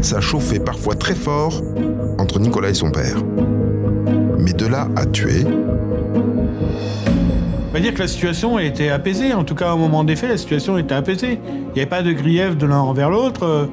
[0.00, 1.62] Ça chauffait parfois très fort
[2.18, 3.16] entre Nicolas et son père.
[4.38, 5.44] Mais de là à tuer,
[7.74, 9.34] va dire que la situation était apaisée.
[9.34, 11.40] En tout cas, au moment des faits, la situation était apaisée.
[11.44, 13.68] Il n'y avait pas de grief de l'un envers l'autre.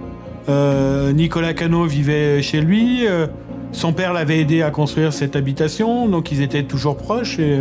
[0.49, 3.05] Euh, Nicolas Cano vivait chez lui.
[3.07, 3.27] Euh,
[3.71, 7.37] son père l'avait aidé à construire cette habitation, donc ils étaient toujours proches.
[7.37, 7.59] Et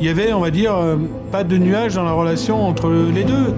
[0.00, 0.96] il y avait, on va dire, euh,
[1.30, 3.54] pas de nuage dans la relation entre les deux.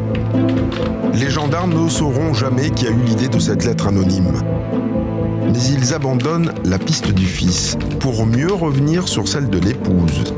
[1.14, 4.32] Les gendarmes ne sauront jamais qui a eu l'idée de cette lettre anonyme.
[5.44, 10.34] Mais ils abandonnent la piste du fils pour mieux revenir sur celle de l'épouse.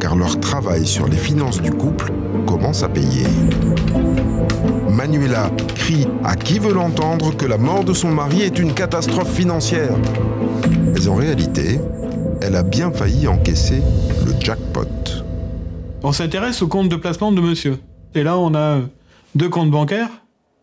[0.00, 2.12] Car leur travail sur les finances du couple
[2.46, 3.26] commence à payer.
[4.90, 9.32] Manuela crie à qui veut l'entendre que la mort de son mari est une catastrophe
[9.32, 9.94] financière.
[10.94, 11.80] Mais en réalité,
[12.42, 13.82] elle a bien failli encaisser
[14.26, 14.86] le jackpot.
[16.02, 17.78] On s'intéresse au compte de placement de monsieur.
[18.14, 18.80] Et là, on a
[19.34, 20.10] deux comptes bancaires,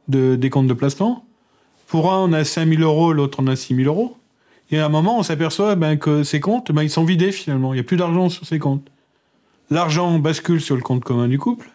[0.08, 1.26] de, des comptes de placement.
[1.88, 4.17] Pour un, on a 5000 euros, l'autre, on a 6000 euros.
[4.70, 7.74] Et à un moment, on s'aperçoit ben, que ces comptes, ben, ils sont vidés finalement.
[7.74, 8.88] Il n'y a plus d'argent sur ces comptes.
[9.70, 11.70] L'argent bascule sur le compte commun du couple.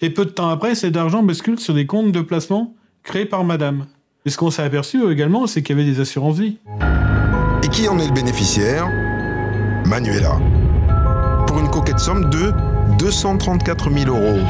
[0.00, 3.44] Et peu de temps après, cet argent bascule sur des comptes de placement créés par
[3.44, 3.86] madame.
[4.24, 6.58] Et ce qu'on s'est aperçu également, c'est qu'il y avait des assurances vie.
[7.62, 8.88] Et qui en est le bénéficiaire?
[9.86, 10.38] Manuela.
[11.46, 12.52] Pour une coquette somme de
[12.98, 14.40] 234 000 euros.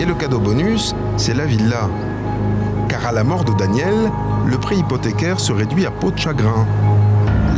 [0.00, 1.88] Et le cadeau bonus, c'est la villa.
[2.88, 4.10] Car à la mort de Daniel,
[4.46, 6.66] le prêt hypothécaire se réduit à peau de chagrin.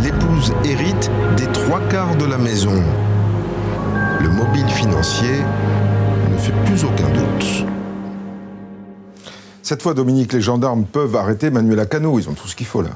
[0.03, 2.83] L'épouse hérite des trois quarts de la maison.
[4.21, 5.39] Le mobile financier
[6.31, 7.67] ne fait plus aucun doute.
[9.63, 12.19] Cette fois, Dominique, les gendarmes peuvent arrêter Manuela Cano.
[12.19, 12.91] Ils ont tout ce qu'il faut là.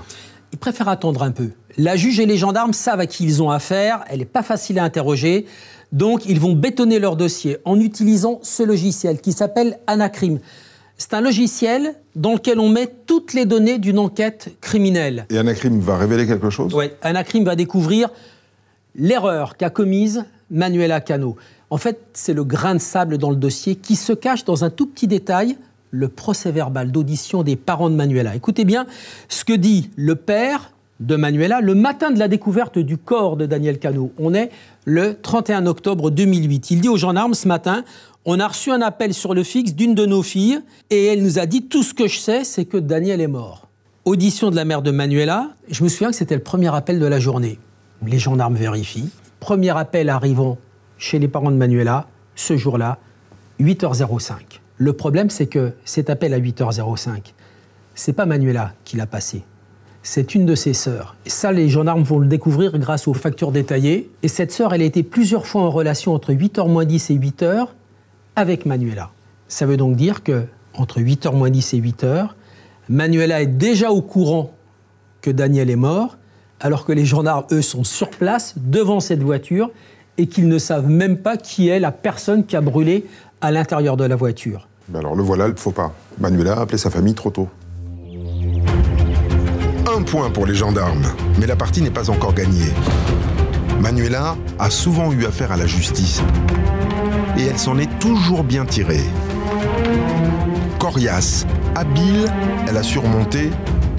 [0.52, 1.50] Ils préfèrent attendre un peu.
[1.76, 4.04] La juge et les gendarmes savent à qui ils ont affaire.
[4.08, 5.46] Elle n'est pas facile à interroger.
[5.92, 10.40] Donc, ils vont bétonner leur dossier en utilisant ce logiciel qui s'appelle Anacrim.
[11.00, 15.26] C'est un logiciel dans lequel on met toutes les données d'une enquête criminelle.
[15.30, 16.74] Et Anacrim va révéler quelque chose?
[16.74, 18.10] Oui, Anacrim va découvrir
[18.96, 21.36] l'erreur qu'a commise Manuela Cano.
[21.70, 24.70] En fait, c'est le grain de sable dans le dossier qui se cache dans un
[24.70, 25.56] tout petit détail,
[25.92, 28.34] le procès verbal d'audition des parents de Manuela.
[28.34, 28.84] Écoutez bien
[29.28, 33.46] ce que dit le père de Manuela le matin de la découverte du corps de
[33.46, 34.12] Daniel Cano.
[34.18, 34.50] On est
[34.84, 36.70] le 31 octobre 2008.
[36.70, 37.84] Il dit aux gendarmes ce matin
[38.24, 41.38] On a reçu un appel sur le fixe d'une de nos filles et elle nous
[41.38, 43.68] a dit Tout ce que je sais, c'est que Daniel est mort.
[44.04, 45.50] Audition de la mère de Manuela.
[45.68, 47.58] Je me souviens que c'était le premier appel de la journée.
[48.06, 49.10] Les gendarmes vérifient.
[49.40, 50.58] Premier appel arrivant
[50.96, 52.98] chez les parents de Manuela, ce jour-là,
[53.60, 54.60] 8h05.
[54.78, 57.34] Le problème, c'est que cet appel à 8h05,
[57.94, 59.44] c'est pas Manuela qui l'a passé.
[60.10, 61.16] C'est une de ses sœurs.
[61.26, 64.10] Et ça, les gendarmes vont le découvrir grâce aux factures détaillées.
[64.22, 67.14] Et cette sœur, elle a été plusieurs fois en relation entre 8h moins 10 et
[67.14, 67.66] 8h
[68.34, 69.10] avec Manuela.
[69.48, 72.28] Ça veut donc dire que entre 8h moins 10 et 8h,
[72.88, 74.54] Manuela est déjà au courant
[75.20, 76.16] que Daniel est mort,
[76.58, 79.70] alors que les gendarmes, eux, sont sur place, devant cette voiture,
[80.16, 83.04] et qu'ils ne savent même pas qui est la personne qui a brûlé
[83.42, 84.68] à l'intérieur de la voiture.
[84.88, 85.92] Ben alors le voilà, le faux pas.
[86.18, 87.50] Manuela a appelé sa famille trop tôt.
[90.04, 91.06] Point pour les gendarmes,
[91.38, 92.72] mais la partie n'est pas encore gagnée.
[93.80, 96.22] Manuela a souvent eu affaire à la justice
[97.36, 99.04] et elle s'en est toujours bien tirée.
[100.78, 102.26] Coriace, habile,
[102.68, 103.50] elle a surmonté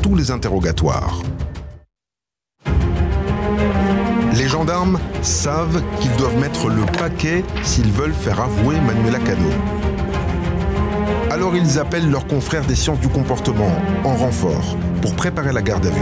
[0.01, 1.21] tous les interrogatoires.
[4.33, 9.49] Les gendarmes savent qu'ils doivent mettre le paquet s'ils veulent faire avouer Manuela Cano.
[11.29, 13.71] Alors ils appellent leurs confrères des sciences du comportement
[14.05, 16.01] en renfort pour préparer la garde à vue.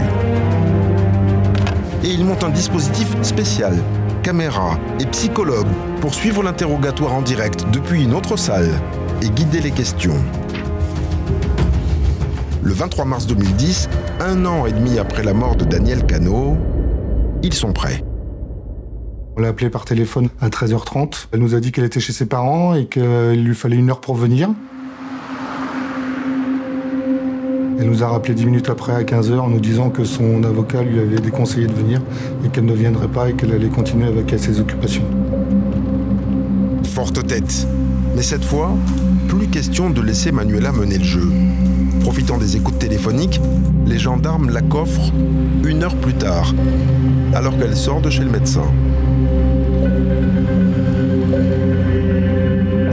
[2.03, 3.75] Et ils montent un dispositif spécial,
[4.23, 5.67] caméra et psychologue,
[6.01, 8.69] pour suivre l'interrogatoire en direct depuis une autre salle
[9.21, 10.17] et guider les questions.
[12.63, 13.89] Le 23 mars 2010,
[14.19, 16.57] un an et demi après la mort de Daniel Cano,
[17.43, 18.03] ils sont prêts.
[19.37, 21.27] On l'a appelée par téléphone à 13h30.
[21.31, 24.01] Elle nous a dit qu'elle était chez ses parents et qu'il lui fallait une heure
[24.01, 24.49] pour venir.
[27.87, 30.99] Nous a rappelé dix minutes après à 15h en nous disant que son avocat lui
[30.99, 32.01] avait déconseillé de venir
[32.45, 35.05] et qu'elle ne viendrait pas et qu'elle allait continuer avec ses occupations.
[36.83, 37.65] Forte tête.
[38.15, 38.75] Mais cette fois,
[39.29, 41.31] plus question de laisser Manuela mener le jeu.
[42.01, 43.39] Profitant des écoutes téléphoniques,
[43.85, 45.13] les gendarmes la coffrent
[45.65, 46.53] une heure plus tard,
[47.33, 48.65] alors qu'elle sort de chez le médecin.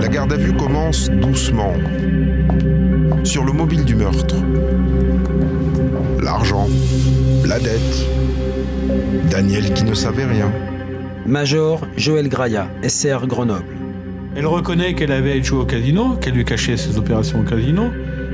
[0.01, 1.73] La garde à vue commence doucement.
[3.25, 4.37] Sur le mobile du meurtre.
[6.25, 6.67] L'argent,
[7.45, 8.09] la dette,
[9.31, 10.51] Daniel qui ne savait rien.
[11.27, 13.77] Major Joël Graya, SR Grenoble.
[14.35, 17.91] Elle reconnaît qu'elle avait joué au casino, qu'elle lui cachait ses opérations au casino,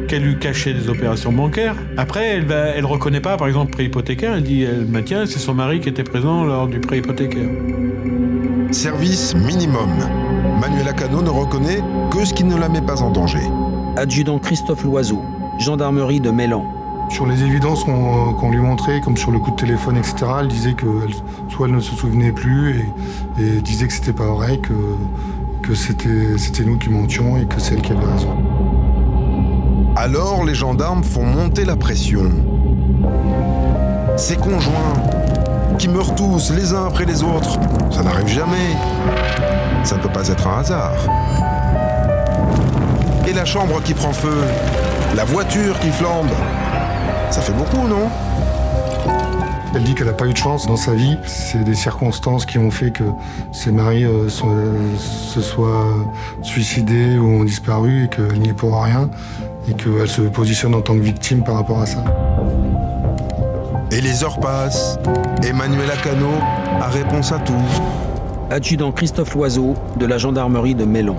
[0.07, 1.75] qu'elle lui cachait des opérations bancaires.
[1.97, 4.35] Après, elle va, elle reconnaît pas, par exemple, prêt hypothécaire.
[4.37, 7.51] Elle dit, elle maintient, c'est son mari qui était présent lors du prêt hypothécaire.
[8.71, 9.91] Service minimum.
[10.61, 11.83] Manuela Cano ne reconnaît
[12.13, 13.43] que ce qui ne la met pas en danger.
[13.97, 15.21] Adjudant Christophe Loiseau,
[15.59, 16.80] gendarmerie de Mélan.
[17.11, 20.49] Sur les évidences qu'on qu'on lui montrait, comme sur le coup de téléphone, etc., elle
[20.49, 20.87] disait que
[21.49, 22.87] soit elle ne se souvenait plus
[23.39, 24.73] et, disait que c'était pas vrai, que,
[25.63, 28.37] que c'était c'était nous qui mentions et que c'est elle qui avait raison.
[29.97, 32.31] Alors les gendarmes font monter la pression.
[34.17, 34.95] Ses conjoints,
[35.79, 37.59] qui meurent tous les uns après les autres,
[37.91, 38.77] ça n'arrive jamais.
[39.83, 40.93] Ça ne peut pas être un hasard.
[43.27, 44.43] Et la chambre qui prend feu,
[45.17, 46.29] la voiture qui flambe,
[47.31, 48.09] ça fait beaucoup, non
[49.75, 51.17] Elle dit qu'elle n'a pas eu de chance dans sa vie.
[51.27, 53.05] C'est des circonstances qui ont fait que
[53.53, 54.57] ses maris euh, sont-
[54.99, 55.87] se soient
[56.43, 59.09] suicidés ou ont disparu et qu'elle n'y est pour rien
[59.69, 62.03] et qu'elle se positionne en tant que victime par rapport à ça.
[63.93, 64.99] Et les heures passent.
[65.47, 66.29] Emmanuel Cano
[66.81, 67.53] a réponse à tout.
[68.51, 71.17] Adjudant Christophe Loiseau de la gendarmerie de Mélan.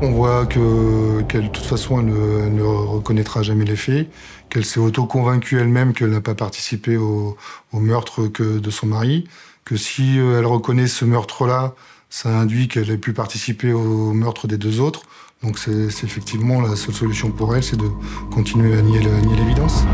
[0.00, 4.08] On voit que qu'elle, de toute façon, elle ne, reconnaîtra jamais les faits,
[4.48, 7.36] qu'elle s'est auto-convaincue elle-même qu'elle n'a pas participé au,
[7.72, 9.24] meurtre de son mari,
[9.64, 11.74] que si euh, elle reconnaît ce meurtre-là,
[12.10, 15.02] ça induit qu'elle ait pu participer au meurtre des deux autres.
[15.42, 17.90] Donc c'est effectivement la seule solution pour elle, c'est de
[18.32, 19.84] continuer à nier l'évidence.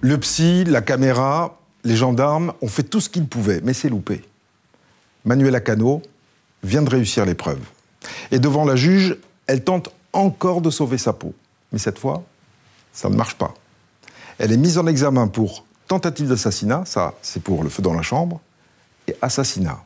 [0.00, 4.22] Le psy, la caméra, les gendarmes ont fait tout ce qu'ils pouvaient, mais c'est loupé.
[5.24, 6.02] Manuela Cano
[6.62, 7.60] vient de réussir l'épreuve.
[8.30, 9.16] Et devant la juge,
[9.46, 11.34] elle tente encore de sauver sa peau.
[11.72, 12.24] Mais cette fois,
[12.92, 13.54] ça ne marche pas.
[14.38, 18.02] Elle est mise en examen pour tentative d'assassinat, ça c'est pour le feu dans la
[18.02, 18.40] chambre,
[19.08, 19.82] et assassinat.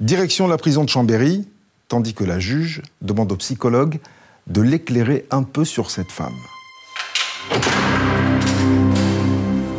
[0.00, 1.46] Direction la prison de Chambéry,
[1.88, 4.00] tandis que la juge demande au psychologue
[4.46, 6.32] de l'éclairer un peu sur cette femme.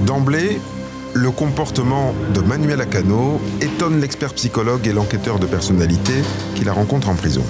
[0.01, 0.59] D'emblée,
[1.13, 6.13] le comportement de Manuel Acano étonne l'expert psychologue et l'enquêteur de personnalité
[6.55, 7.43] qui la rencontre en prison.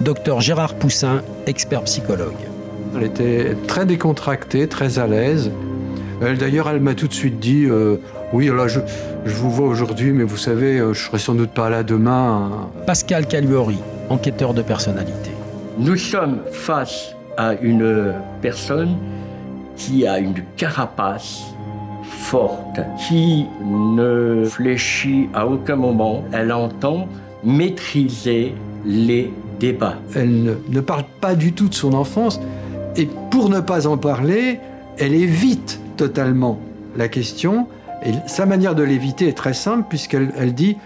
[0.00, 2.36] Docteur Gérard Poussin, expert psychologue.
[2.94, 5.50] Elle était très décontractée, très à l'aise.
[6.22, 7.96] Elle, D'ailleurs, elle m'a tout de suite dit euh,
[8.32, 8.80] Oui, là, je,
[9.24, 12.68] je vous vois aujourd'hui, mais vous savez, euh, je serai sans doute pas là demain.
[12.86, 13.78] Pascal Caluori,
[14.10, 15.30] enquêteur de personnalité.
[15.78, 18.96] Nous sommes face à une personne
[19.76, 21.54] qui a une carapace
[22.30, 26.22] forte, qui ne fléchit à aucun moment.
[26.32, 27.08] Elle entend
[27.42, 28.54] maîtriser
[28.84, 29.96] les débats.
[30.14, 32.40] Elle ne, ne parle pas du tout de son enfance.
[32.96, 34.60] Et pour ne pas en parler,
[34.98, 36.60] elle évite totalement
[36.96, 37.66] la question.
[38.06, 40.76] Et sa manière de l'éviter est très simple, puisqu'elle elle dit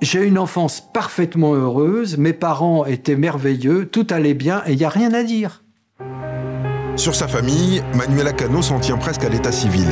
[0.00, 4.84] J'ai une enfance parfaitement heureuse, mes parents étaient merveilleux, tout allait bien et il n'y
[4.84, 5.64] a rien à dire.
[6.94, 9.88] Sur sa famille, Manuel Acano s'en tient presque à l'état civil.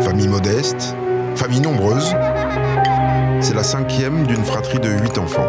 [0.00, 0.94] Famille modeste,
[1.36, 2.14] famille nombreuse.
[3.40, 5.48] C'est la cinquième d'une fratrie de huit enfants.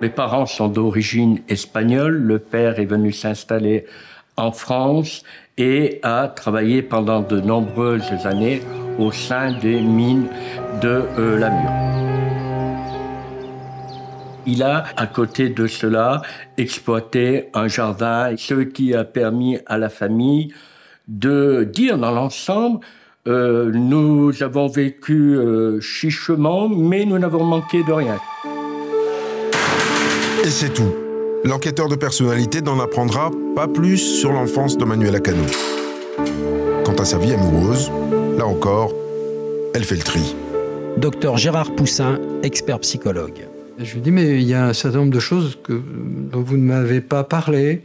[0.00, 2.16] Mes parents sont d'origine espagnole.
[2.16, 3.86] Le père est venu s'installer
[4.36, 5.22] en France
[5.56, 8.60] et a travaillé pendant de nombreuses années
[8.98, 10.28] au sein des mines
[10.80, 11.50] de euh.
[14.46, 16.22] Il a, à côté de cela,
[16.56, 20.52] exploité un jardin, ce qui a permis à la famille
[21.08, 22.80] de dire dans l'ensemble,
[23.26, 28.18] euh, nous avons vécu euh, chichement, mais nous n'avons manqué de rien.
[30.44, 30.94] Et c'est tout.
[31.44, 35.44] L'enquêteur de personnalité n'en apprendra pas plus sur l'enfance de Manuel Acano.
[36.84, 37.90] Quant à sa vie amoureuse,
[38.38, 38.92] là encore,
[39.74, 40.34] elle fait le tri.
[40.96, 43.46] Docteur Gérard Poussin, expert psychologue.
[43.78, 46.56] Je lui dis, mais il y a un certain nombre de choses que, dont vous
[46.56, 47.82] ne m'avez pas parlé.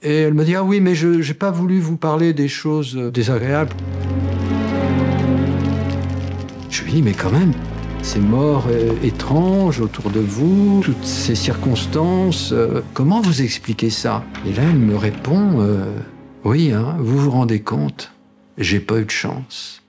[0.00, 2.94] Et elle me dit, ah oui, mais je n'ai pas voulu vous parler des choses
[2.94, 3.74] désagréables.
[6.70, 7.52] Je lui dis, mais quand même,
[8.02, 14.24] ces morts euh, étranges autour de vous, toutes ces circonstances, euh, comment vous expliquez ça?
[14.46, 15.84] Et là, elle me répond, euh,
[16.44, 18.12] oui, hein, vous vous rendez compte,
[18.56, 19.82] j'ai pas eu de chance.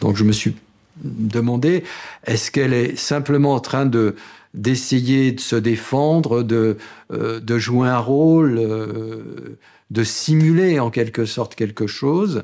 [0.00, 0.56] Donc je me suis
[1.04, 1.84] demandé,
[2.26, 4.16] est-ce qu'elle est simplement en train de
[4.56, 6.78] d'essayer de se défendre, de,
[7.12, 9.58] euh, de jouer un rôle, euh,
[9.90, 12.42] de simuler en quelque sorte quelque chose,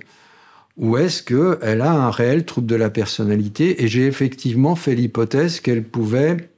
[0.77, 5.61] ou est-ce qu'elle a un réel trouble de la personnalité Et j'ai effectivement fait l'hypothèse
[5.61, 6.49] qu'elle pouvait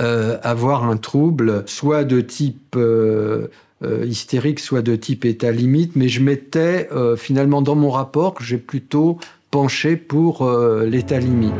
[0.00, 2.76] euh, avoir un trouble, soit de type
[4.04, 8.44] hystérique, soit de type état limite, mais je mettais euh, finalement dans mon rapport que
[8.44, 9.18] j'ai plutôt
[9.50, 10.50] penché pour
[10.84, 11.52] l'état limite.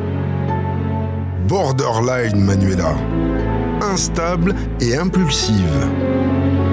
[1.49, 2.95] Borderline Manuela.
[3.81, 5.89] Instable et impulsive.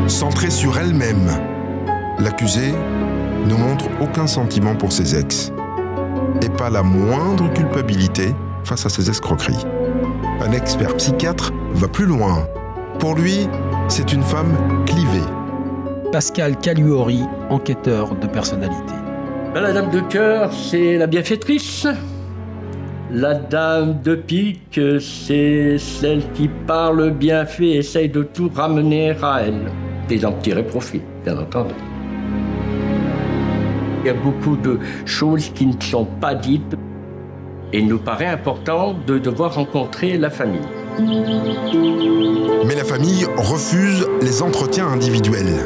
[0.07, 1.29] Centrée sur elle-même.
[2.19, 2.73] L'accusé
[3.47, 5.51] ne montre aucun sentiment pour ses ex
[6.43, 9.65] et pas la moindre culpabilité face à ses escroqueries.
[10.41, 12.47] Un expert psychiatre va plus loin.
[12.99, 13.47] Pour lui,
[13.87, 14.55] c'est une femme
[14.85, 15.25] clivée.
[16.11, 18.93] Pascal Caluori, enquêteur de personnalité.
[19.55, 21.87] La dame de cœur, c'est la bienfaitrice.
[23.11, 29.41] La dame de pique, c'est celle qui parle bien fait, essaye de tout ramener à
[29.41, 29.71] elle.
[30.11, 31.73] Et d'en tirer profit, bien entendu.
[34.03, 36.75] Il y a beaucoup de choses qui ne sont pas dites.
[37.73, 40.61] Et il nous paraît important de devoir rencontrer la famille.
[42.67, 45.65] Mais la famille refuse les entretiens individuels.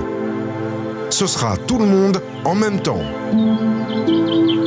[1.10, 3.02] Ce sera tout le monde en même temps.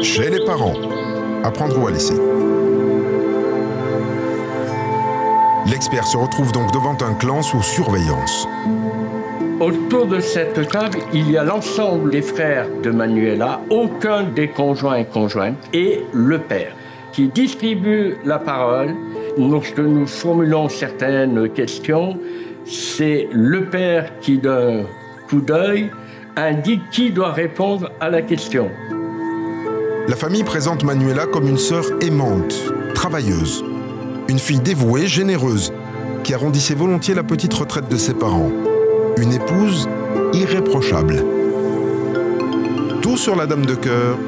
[0.03, 0.75] Chez les parents.
[1.43, 2.17] À prendre ou à laisser.
[5.69, 8.47] L'expert se retrouve donc devant un clan sous surveillance.
[9.59, 14.99] Autour de cette table, il y a l'ensemble des frères de Manuela, aucun des conjoints
[14.99, 16.73] et conjointes, et le père,
[17.13, 18.95] qui distribue la parole.
[19.39, 22.17] Lorsque nous formulons certaines questions,
[22.65, 24.85] c'est le père qui, d'un
[25.29, 25.91] coup d'œil,
[26.37, 28.71] indique qui doit répondre à la question.
[30.07, 32.55] La famille présente Manuela comme une sœur aimante,
[32.95, 33.65] travailleuse,
[34.29, 35.73] une fille dévouée, généreuse,
[36.25, 38.51] qui arrondissait volontiers la petite retraite de ses parents.
[39.19, 39.89] Une épouse
[40.33, 41.25] irréprochable.
[43.03, 44.19] Tout sur la dame de cœur,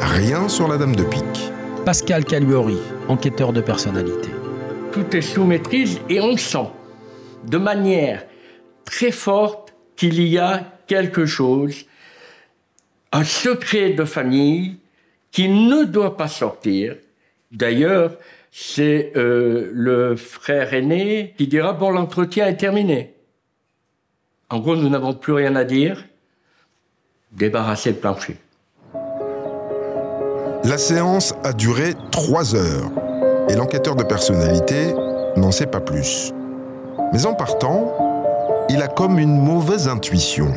[0.00, 1.52] rien sur la dame de pique.
[1.84, 2.78] Pascal Caluori,
[3.08, 4.28] enquêteur de personnalité.
[4.92, 6.68] Tout est sous maîtrise et on sent
[7.46, 8.24] de manière
[8.84, 11.86] très forte qu'il y a quelque chose,
[13.12, 14.76] un secret de famille
[15.30, 16.96] qui ne doit pas sortir.
[17.52, 18.12] D'ailleurs,
[18.50, 23.14] c'est euh, le frère aîné qui dira Bon, l'entretien est terminé.
[24.50, 26.04] En gros, nous n'avons plus rien à dire.
[27.32, 28.36] Débarrasser le plancher.
[30.64, 32.90] La séance a duré trois heures
[33.48, 34.94] et l'enquêteur de personnalité
[35.36, 36.32] n'en sait pas plus.
[37.12, 37.94] Mais en partant,
[38.68, 40.52] il a comme une mauvaise intuition.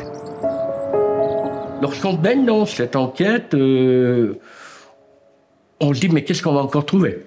[1.82, 4.40] Lorsqu'on baigne dans cette enquête, euh,
[5.80, 7.26] on se dit mais qu'est-ce qu'on va encore trouver?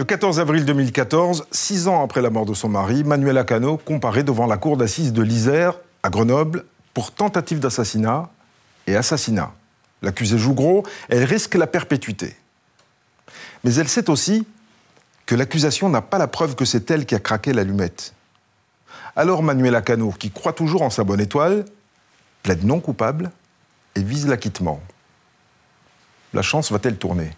[0.00, 4.22] Le 14 avril 2014, six ans après la mort de son mari, Manuela Cano comparaît
[4.24, 8.30] devant la cour d'assises de l'Isère, à Grenoble, pour tentative d'assassinat
[8.86, 9.52] et assassinat.
[10.00, 12.34] L'accusée joue gros, elle risque la perpétuité.
[13.62, 14.46] Mais elle sait aussi
[15.26, 18.14] que l'accusation n'a pas la preuve que c'est elle qui a craqué l'allumette.
[19.16, 21.66] Alors Manuela Cano, qui croit toujours en sa bonne étoile,
[22.42, 23.30] plaide non coupable
[23.96, 24.80] et vise l'acquittement.
[26.32, 27.32] La chance va-t-elle tourner?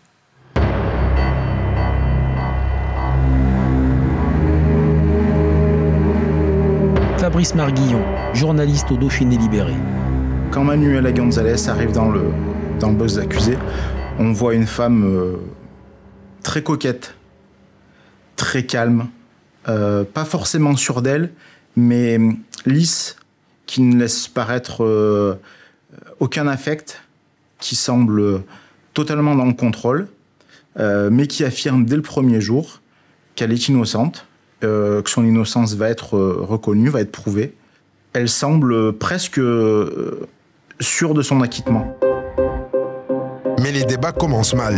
[7.32, 8.04] Fabrice Marguillon,
[8.34, 9.72] journaliste au Dauphiné Libéré.
[10.50, 12.24] Quand Manuela Gonzalez arrive dans le,
[12.78, 12.98] dans le
[14.18, 15.36] on voit une femme euh,
[16.42, 17.14] très coquette,
[18.36, 19.08] très calme,
[19.66, 21.32] euh, pas forcément sûre d'elle,
[21.74, 22.18] mais
[22.66, 23.16] lisse,
[23.64, 25.40] qui ne laisse paraître euh,
[26.20, 27.00] aucun affect,
[27.60, 28.42] qui semble
[28.92, 30.08] totalement dans le contrôle,
[30.78, 32.82] euh, mais qui affirme dès le premier jour
[33.36, 34.26] qu'elle est innocente,
[34.64, 37.54] euh, que son innocence va être euh, reconnue, va être prouvée.
[38.12, 40.28] Elle semble presque euh,
[40.80, 41.96] sûre de son acquittement.
[43.60, 44.76] Mais les débats commencent mal.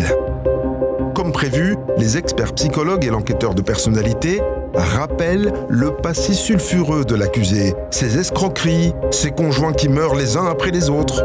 [1.15, 4.41] Comme prévu, les experts psychologues et l'enquêteur de personnalité
[4.75, 10.71] rappellent le passé sulfureux de l'accusé, ses escroqueries, ses conjoints qui meurent les uns après
[10.71, 11.25] les autres.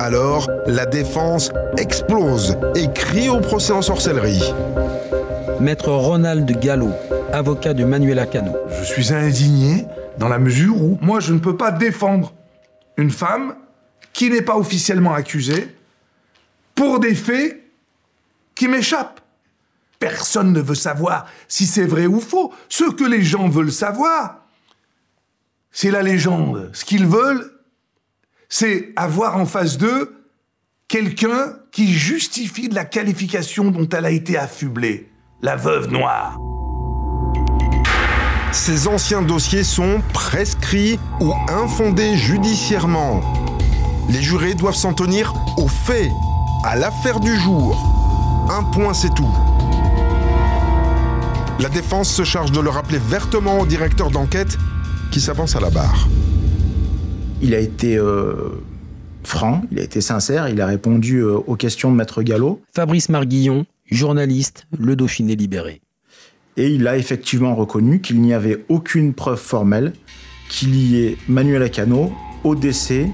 [0.00, 4.42] Alors, la défense explose et crie au procès en sorcellerie.
[5.60, 6.90] Maître Ronald Gallo,
[7.32, 8.52] avocat de Manuela Cano.
[8.78, 9.86] Je suis indigné
[10.18, 12.32] dans la mesure où moi je ne peux pas défendre
[12.96, 13.56] une femme
[14.12, 15.74] qui n'est pas officiellement accusée
[16.74, 17.62] pour des faits
[18.54, 19.20] qui m'échappent.
[19.98, 22.52] Personne ne veut savoir si c'est vrai ou faux.
[22.68, 24.40] Ce que les gens veulent savoir,
[25.70, 26.70] c'est la légende.
[26.74, 27.50] Ce qu'ils veulent,
[28.48, 30.26] c'est avoir en face d'eux
[30.88, 35.10] quelqu'un qui justifie de la qualification dont elle a été affublée.
[35.40, 36.38] La veuve noire.
[38.52, 43.22] Ces anciens dossiers sont prescrits ou infondés judiciairement.
[44.10, 46.10] Les jurés doivent s'en tenir aux faits,
[46.62, 47.74] à l'affaire du jour.
[48.50, 49.30] Un point, c'est tout.
[51.60, 54.58] La défense se charge de le rappeler vertement au directeur d'enquête
[55.10, 56.08] qui s'avance à la barre.
[57.40, 58.62] Il a été euh,
[59.24, 62.60] franc, il a été sincère, il a répondu euh, aux questions de Maître Gallo.
[62.74, 65.80] Fabrice Marguillon, journaliste, Le Dauphiné Libéré.
[66.56, 69.94] Et il a effectivement reconnu qu'il n'y avait aucune preuve formelle
[70.50, 72.12] qui liait Manuela Cano
[72.44, 73.10] au décès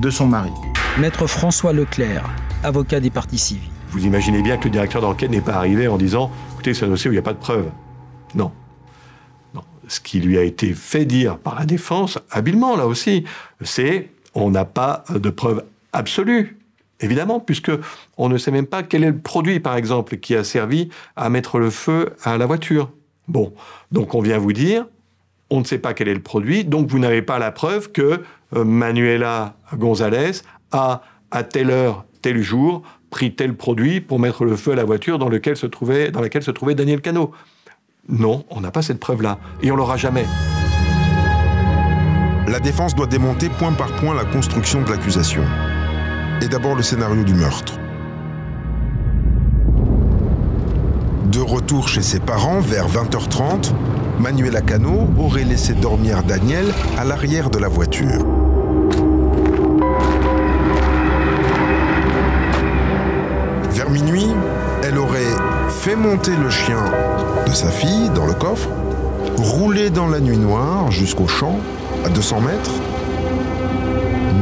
[0.00, 0.50] de son mari.
[0.98, 2.28] Maître François Leclerc,
[2.62, 3.70] avocat des parties civiles.
[3.90, 6.88] Vous imaginez bien que le directeur d'enquête n'est pas arrivé en disant écoutez, c'est un
[6.88, 7.70] dossier où il n'y a pas de preuves.
[8.34, 8.52] Non.
[9.54, 9.62] non.
[9.88, 13.24] Ce qui lui a été fait dire par la défense, habilement là aussi,
[13.62, 15.64] c'est on n'a pas de preuves
[15.94, 16.55] absolues.
[17.00, 17.72] Évidemment, puisque
[18.16, 21.28] on ne sait même pas quel est le produit, par exemple, qui a servi à
[21.28, 22.90] mettre le feu à la voiture.
[23.28, 23.52] Bon,
[23.92, 24.86] donc on vient vous dire,
[25.50, 28.22] on ne sait pas quel est le produit, donc vous n'avez pas la preuve que
[28.54, 30.42] euh, Manuela González
[30.72, 34.84] a, à telle heure, tel jour, pris tel produit pour mettre le feu à la
[34.84, 36.10] voiture dans, laquelle se trouvait
[36.74, 37.32] Daniel Cano.
[38.08, 40.24] Non, on n'a pas cette preuve-là, et on l'aura jamais.
[42.48, 45.42] La défense doit démonter point par point la construction de l'accusation.
[46.42, 47.78] Et d'abord le scénario du meurtre.
[51.32, 53.72] De retour chez ses parents vers 20h30,
[54.20, 56.66] Manuela Cano aurait laissé dormir Daniel
[56.98, 58.26] à l'arrière de la voiture.
[63.70, 64.28] Vers minuit,
[64.82, 65.34] elle aurait
[65.70, 66.84] fait monter le chien
[67.46, 68.68] de sa fille dans le coffre,
[69.38, 71.58] roulé dans la nuit noire jusqu'au champ,
[72.04, 72.72] à 200 mètres,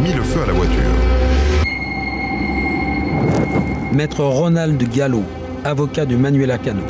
[0.02, 1.23] mis le feu à la voiture.
[3.94, 5.22] Maître Ronald Gallo,
[5.62, 6.82] avocat de Manuela Cano.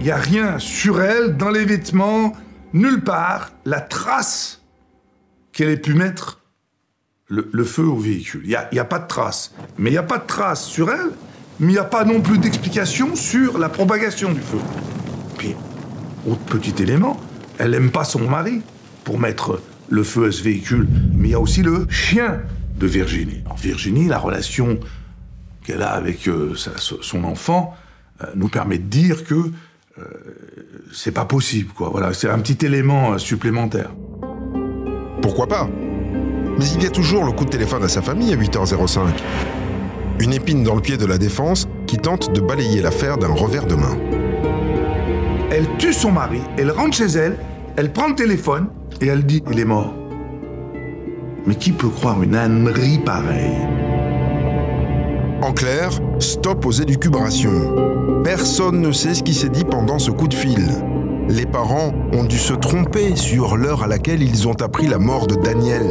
[0.00, 2.32] Il n'y a rien sur elle, dans les vêtements,
[2.72, 4.60] nulle part, la trace
[5.52, 6.40] qu'elle ait pu mettre
[7.28, 8.40] le, feu au véhicule.
[8.44, 9.54] Il n'y a pas de trace.
[9.78, 11.12] Mais il n'y a pas de trace sur elle,
[11.60, 14.58] mais il n'y a pas non plus d'explication sur la propagation du feu.
[15.36, 15.54] Puis,
[16.26, 17.20] autre petit élément,
[17.58, 18.62] elle n'aime pas son mari
[19.04, 22.40] pour mettre le feu à ce véhicule, mais il y a aussi le chien
[22.78, 23.42] de Virginie.
[23.44, 24.80] Alors, Virginie, la relation
[25.68, 27.74] qu'elle a avec euh, sa- son enfant
[28.22, 30.02] euh, nous permet de dire que euh,
[30.92, 31.90] c'est pas possible, quoi.
[31.90, 33.90] Voilà, c'est un petit élément supplémentaire.
[35.20, 35.68] Pourquoi pas?
[36.58, 38.98] Mais il y a toujours le coup de téléphone à sa famille à 8h05.
[40.20, 43.66] Une épine dans le pied de la défense qui tente de balayer l'affaire d'un revers
[43.66, 43.96] de main.
[45.50, 47.36] Elle tue son mari, elle rentre chez elle,
[47.76, 48.68] elle prend le téléphone
[49.00, 49.94] et elle dit il est mort.
[51.46, 53.56] Mais qui peut croire une ânerie pareille?
[55.40, 58.22] En clair, stop aux élucubrations.
[58.24, 60.68] Personne ne sait ce qui s'est dit pendant ce coup de fil.
[61.28, 65.28] Les parents ont dû se tromper sur l'heure à laquelle ils ont appris la mort
[65.28, 65.86] de Daniel.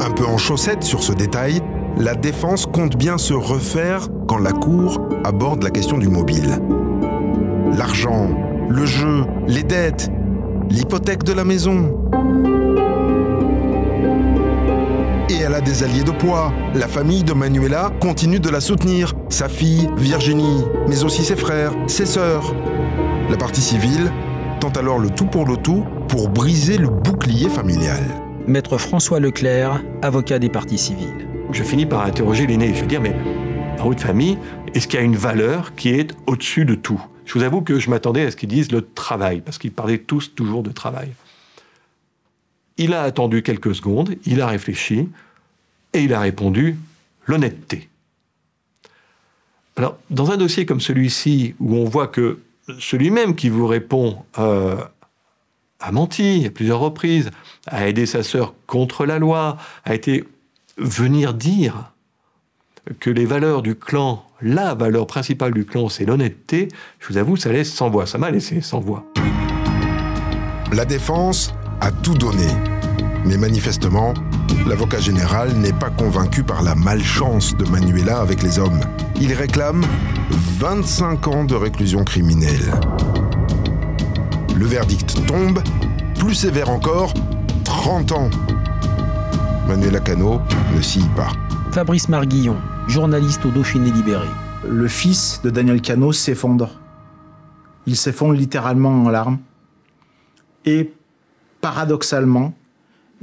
[0.00, 1.60] Un peu en chaussette sur ce détail,
[1.96, 6.58] la défense compte bien se refaire quand la cour aborde la question du mobile.
[7.72, 8.28] L'argent,
[8.68, 10.10] le jeu, les dettes,
[10.68, 11.96] l'hypothèque de la maison.
[15.30, 16.52] Et elle a des alliés de poids.
[16.74, 19.14] La famille de Manuela continue de la soutenir.
[19.28, 22.52] Sa fille, Virginie, mais aussi ses frères, ses sœurs.
[23.30, 24.10] La partie civile
[24.58, 28.02] tente alors le tout pour le tout pour briser le bouclier familial.
[28.48, 31.28] Maître François Leclerc, avocat des parties civiles.
[31.52, 32.74] Je finis par interroger l'aîné.
[32.74, 33.14] Je veux dire, mais
[33.78, 34.36] dans votre famille,
[34.74, 37.00] est-ce qu'il y a une valeur qui est au-dessus de tout?
[37.24, 39.98] Je vous avoue que je m'attendais à ce qu'ils disent le travail, parce qu'ils parlaient
[39.98, 41.10] tous toujours de travail.
[42.76, 45.08] Il a attendu quelques secondes, il a réfléchi,
[45.92, 46.76] et il a répondu
[47.26, 47.88] l'honnêteté.
[49.76, 52.38] Alors, dans un dossier comme celui-ci, où on voit que
[52.78, 54.76] celui-même qui vous répond euh,
[55.80, 57.30] a menti à plusieurs reprises,
[57.66, 60.24] a aidé sa sœur contre la loi, a été
[60.76, 61.92] venir dire
[62.98, 66.68] que les valeurs du clan, la valeur principale du clan, c'est l'honnêteté,
[66.98, 68.06] je vous avoue, ça laisse sans voix.
[68.06, 69.04] Ça m'a laissé sans voix.
[70.72, 72.46] La défense a tout donné.
[73.24, 74.14] Mais manifestement,
[74.66, 78.80] l'avocat général n'est pas convaincu par la malchance de Manuela avec les hommes.
[79.20, 79.84] Il réclame
[80.30, 82.72] 25 ans de réclusion criminelle.
[84.56, 85.60] Le verdict tombe,
[86.18, 87.12] plus sévère encore,
[87.64, 88.30] 30 ans.
[89.68, 90.40] Manuela Cano
[90.74, 91.28] ne scie pas.
[91.72, 92.56] Fabrice Marguillon,
[92.88, 94.26] journaliste au Dauphiné Libéré.
[94.68, 96.70] Le fils de Daniel Cano s'effondre.
[97.86, 99.38] Il s'effondre littéralement en larmes.
[100.66, 100.92] Et
[101.60, 102.54] paradoxalement,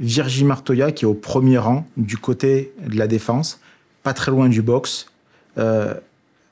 [0.00, 3.60] Virginie Martoya, qui est au premier rang du côté de la défense,
[4.02, 5.10] pas très loin du box,
[5.58, 5.94] euh,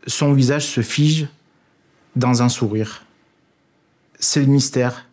[0.07, 1.29] son visage se fige
[2.17, 3.05] dans un sourire.
[4.19, 5.07] C'est le mystère.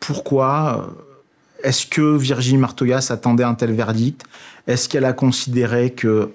[0.00, 4.24] Pourquoi euh, Est-ce que Virginie Martoya s'attendait à un tel verdict?
[4.66, 6.32] Est-ce qu'elle a considéré que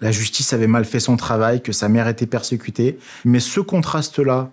[0.00, 2.98] la justice avait mal fait son travail, que sa mère était persécutée?
[3.24, 4.50] Mais ce contraste-là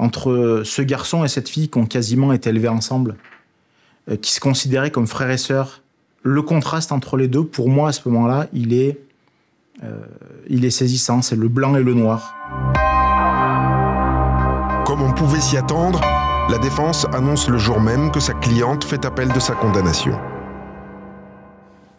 [0.00, 3.16] entre ce garçon et cette fille qui ont quasiment été élevés ensemble,
[4.10, 5.82] euh, qui se considéraient comme frères et sœurs,
[6.22, 8.98] le contraste entre les deux, pour moi, à ce moment-là, il est,
[9.84, 10.00] euh,
[10.48, 11.20] il est saisissant.
[11.22, 12.34] C'est le blanc et le noir.
[14.86, 16.00] Comme on pouvait s'y attendre,
[16.50, 20.18] la défense annonce le jour même que sa cliente fait appel de sa condamnation.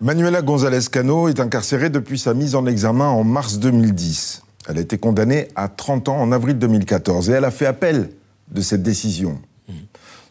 [0.02, 4.42] Manuela González Cano est incarcérée depuis sa mise en examen en mars 2010.
[4.68, 8.12] Elle a été condamnée à 30 ans en avril 2014 et elle a fait appel
[8.52, 9.40] de cette décision.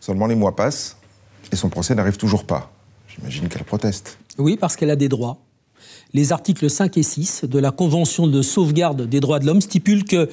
[0.00, 0.96] Seulement les mois passent
[1.52, 2.70] et son procès n'arrive toujours pas.
[3.08, 4.18] J'imagine qu'elle proteste.
[4.38, 5.38] Oui, parce qu'elle a des droits.
[6.12, 10.04] Les articles 5 et 6 de la Convention de sauvegarde des droits de l'homme stipulent
[10.04, 10.28] que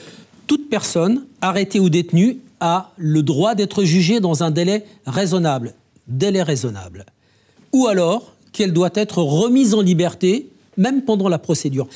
[0.48, 5.74] toute personne arrêtée ou détenue a le droit d'être jugée dans un délai raisonnable.
[6.08, 7.06] Délai raisonnable.
[7.74, 11.88] Ou alors qu'elle doit être remise en liberté, même pendant la procédure.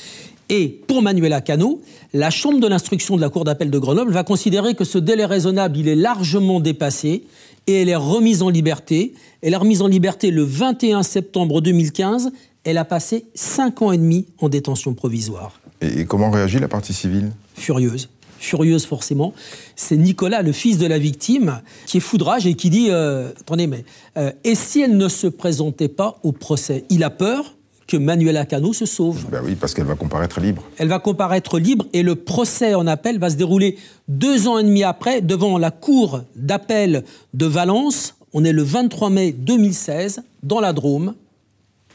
[0.54, 1.80] Et pour Manuela Cano,
[2.12, 5.24] la Chambre de l'instruction de la Cour d'appel de Grenoble va considérer que ce délai
[5.24, 7.24] raisonnable, il est largement dépassé
[7.66, 9.14] et elle est remise en liberté.
[9.40, 12.32] Elle est remise en liberté le 21 septembre 2015.
[12.64, 15.58] Elle a passé 5 ans et demi en détention provisoire.
[15.80, 17.32] Et comment réagit la partie civile?
[17.54, 19.34] Furieuse furieuse forcément,
[19.76, 23.68] c'est Nicolas, le fils de la victime, qui est foudrage et qui dit euh, Attendez,
[23.68, 23.84] mais
[24.16, 26.84] euh, et si elle ne se présentait pas au procès?
[26.90, 27.54] Il a peur
[27.92, 29.26] que Manuela Cano se sauve.
[29.30, 30.62] Ben oui, parce qu'elle va comparaître libre.
[30.78, 33.76] Elle va comparaître libre et le procès en appel va se dérouler
[34.08, 38.14] deux ans et demi après devant la cour d'appel de Valence.
[38.32, 41.14] On est le 23 mai 2016 dans la Drôme.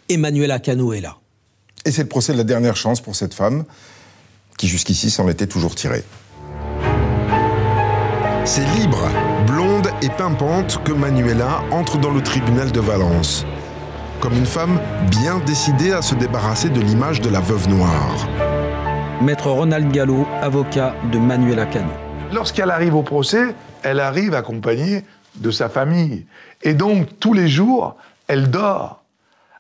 [0.07, 1.17] Et Manuela Cano est là.
[1.83, 3.65] Et c'est le procès de la dernière chance pour cette femme
[4.55, 6.03] qui jusqu'ici s'en était toujours tirée.
[8.45, 9.03] C'est libre,
[9.47, 13.45] blonde et pimpante que Manuela entre dans le tribunal de Valence.
[14.19, 14.79] Comme une femme
[15.11, 18.27] bien décidée à se débarrasser de l'image de la veuve noire.
[19.21, 21.91] Maître Ronald Gallo, avocat de Manuela Cano.
[22.33, 23.53] Lorsqu'elle arrive au procès,
[23.83, 25.03] elle arrive accompagnée
[25.35, 26.25] de sa famille.
[26.63, 27.95] Et donc, tous les jours,
[28.27, 29.03] elle dort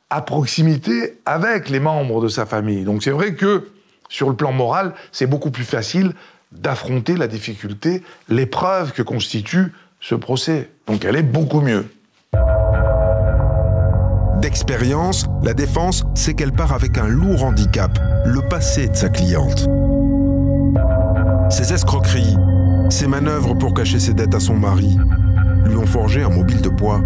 [0.09, 2.83] à proximité avec les membres de sa famille.
[2.83, 3.69] Donc c'est vrai que,
[4.09, 6.13] sur le plan moral, c'est beaucoup plus facile
[6.51, 10.69] d'affronter la difficulté, l'épreuve que constitue ce procès.
[10.87, 11.85] Donc elle est beaucoup mieux.
[14.41, 19.67] D'expérience, la défense sait qu'elle part avec un lourd handicap, le passé de sa cliente.
[21.49, 22.37] Ses escroqueries,
[22.89, 24.95] ses manœuvres pour cacher ses dettes à son mari,
[25.65, 27.01] lui ont forgé un mobile de poids.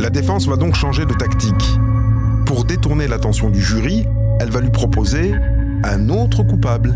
[0.00, 1.78] La défense va donc changer de tactique.
[2.46, 4.06] Pour détourner l'attention du jury,
[4.38, 5.34] elle va lui proposer
[5.82, 6.94] un autre coupable.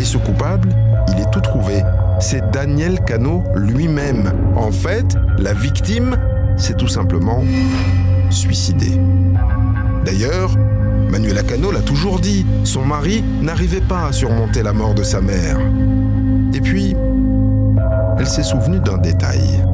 [0.00, 0.70] Et ce coupable,
[1.08, 1.82] il est tout trouvé.
[2.18, 4.32] C'est Daniel Cano lui-même.
[4.56, 6.16] En fait, la victime
[6.60, 7.44] s'est tout simplement
[8.30, 8.98] suicidée.
[10.04, 10.56] D'ailleurs,
[11.10, 15.20] Manuela Cano l'a toujours dit, son mari n'arrivait pas à surmonter la mort de sa
[15.20, 15.58] mère.
[16.54, 16.94] Et puis,
[18.18, 19.64] elle s'est souvenue d'un détail.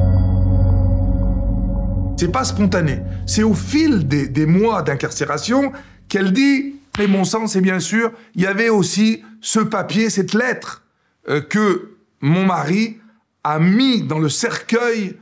[2.17, 3.01] C'est pas spontané.
[3.25, 5.71] C'est au fil des, mois d'incarcération
[6.09, 10.33] qu'elle dit et mon sens, c'est bien sûr, il y avait aussi ce papier, cette
[10.33, 10.83] lettre
[11.29, 12.97] euh, que mon mari
[13.43, 15.15] a mis dans le cercueil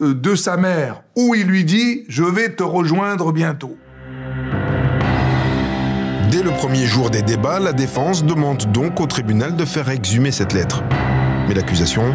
[0.00, 3.76] de sa mère, où il lui dit Je vais te rejoindre bientôt.
[6.30, 10.30] Dès le premier jour des débats, la défense demande donc au tribunal de faire exhumer
[10.30, 10.82] cette lettre.
[11.48, 12.14] Mais l'accusation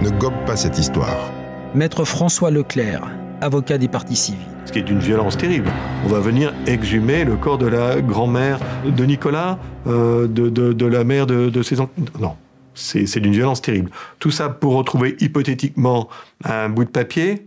[0.00, 1.30] ne gobe pas cette histoire.
[1.74, 3.06] Maître François Leclerc,
[3.40, 4.46] avocat des parties civiles.
[4.64, 5.68] Ce qui est d'une violence terrible.
[6.06, 10.86] On va venir exhumer le corps de la grand-mère de Nicolas, euh, de, de, de,
[10.86, 11.90] la mère de, de ses enfants.
[12.20, 12.36] Non,
[12.74, 13.90] c'est d'une violence terrible.
[14.18, 16.08] Tout ça pour retrouver hypothétiquement
[16.44, 17.46] un bout de papier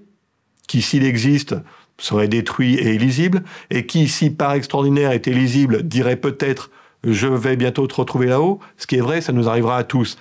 [0.67, 1.55] qui, s'il existe,
[1.97, 6.71] serait détruit et illisible, et qui, si par extraordinaire était lisible, dirait peut-être
[7.03, 8.59] je vais bientôt te retrouver là-haut.
[8.77, 10.17] Ce qui est vrai, ça nous arrivera à tous.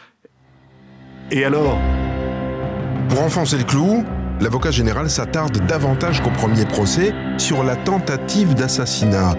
[1.31, 1.79] Et alors?
[3.09, 4.05] Pour enfoncer le clou,
[4.41, 9.35] l'avocat général s'attarde davantage qu'au premier procès sur la tentative d'assassinat,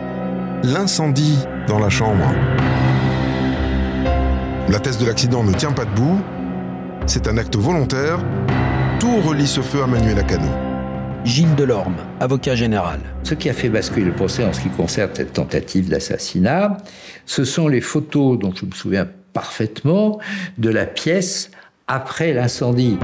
[0.64, 2.34] l'incendie dans la chambre.
[4.70, 6.20] La thèse de l'accident ne tient pas debout,
[7.06, 8.24] c'est un acte volontaire,
[8.98, 10.48] tout relie ce feu à Manuel Cano.
[11.26, 13.02] Gilles Delorme, avocat général.
[13.24, 16.78] Ce qui a fait basculer le procès en ce qui concerne cette tentative d'assassinat,
[17.26, 20.20] ce sont les photos dont je me souviens parfaitement
[20.58, 21.52] de la pièce
[21.88, 22.98] après l'incendie.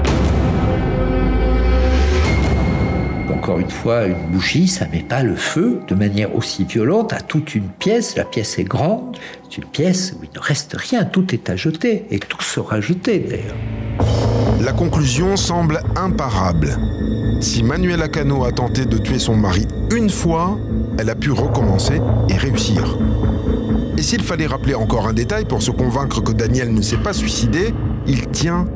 [3.30, 7.20] Encore une fois, une bougie, ça met pas le feu de manière aussi violente à
[7.20, 8.16] toute une pièce.
[8.16, 9.16] La pièce est grande,
[9.50, 12.80] c'est une pièce où il ne reste rien, tout est à jeter, et tout sera
[12.80, 13.56] jeté d'ailleurs.
[14.60, 16.76] La conclusion semble imparable.
[17.40, 20.56] Si Manuela Cano a tenté de tuer son mari une fois,
[20.98, 22.96] elle a pu recommencer et réussir.
[23.98, 27.12] Et s'il fallait rappeler encore un détail pour se convaincre que Daniel ne s'est pas
[27.12, 27.74] suicidé,
[28.06, 28.66] il tient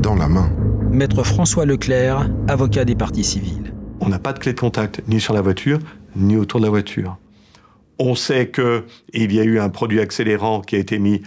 [0.00, 0.50] dans la main.
[0.90, 3.74] Maître François Leclerc, avocat des parties civiles.
[4.00, 5.78] On n'a pas de clé de contact ni sur la voiture,
[6.14, 7.18] ni autour de la voiture.
[7.98, 11.22] On sait qu'il y a eu un produit accélérant qui a été mis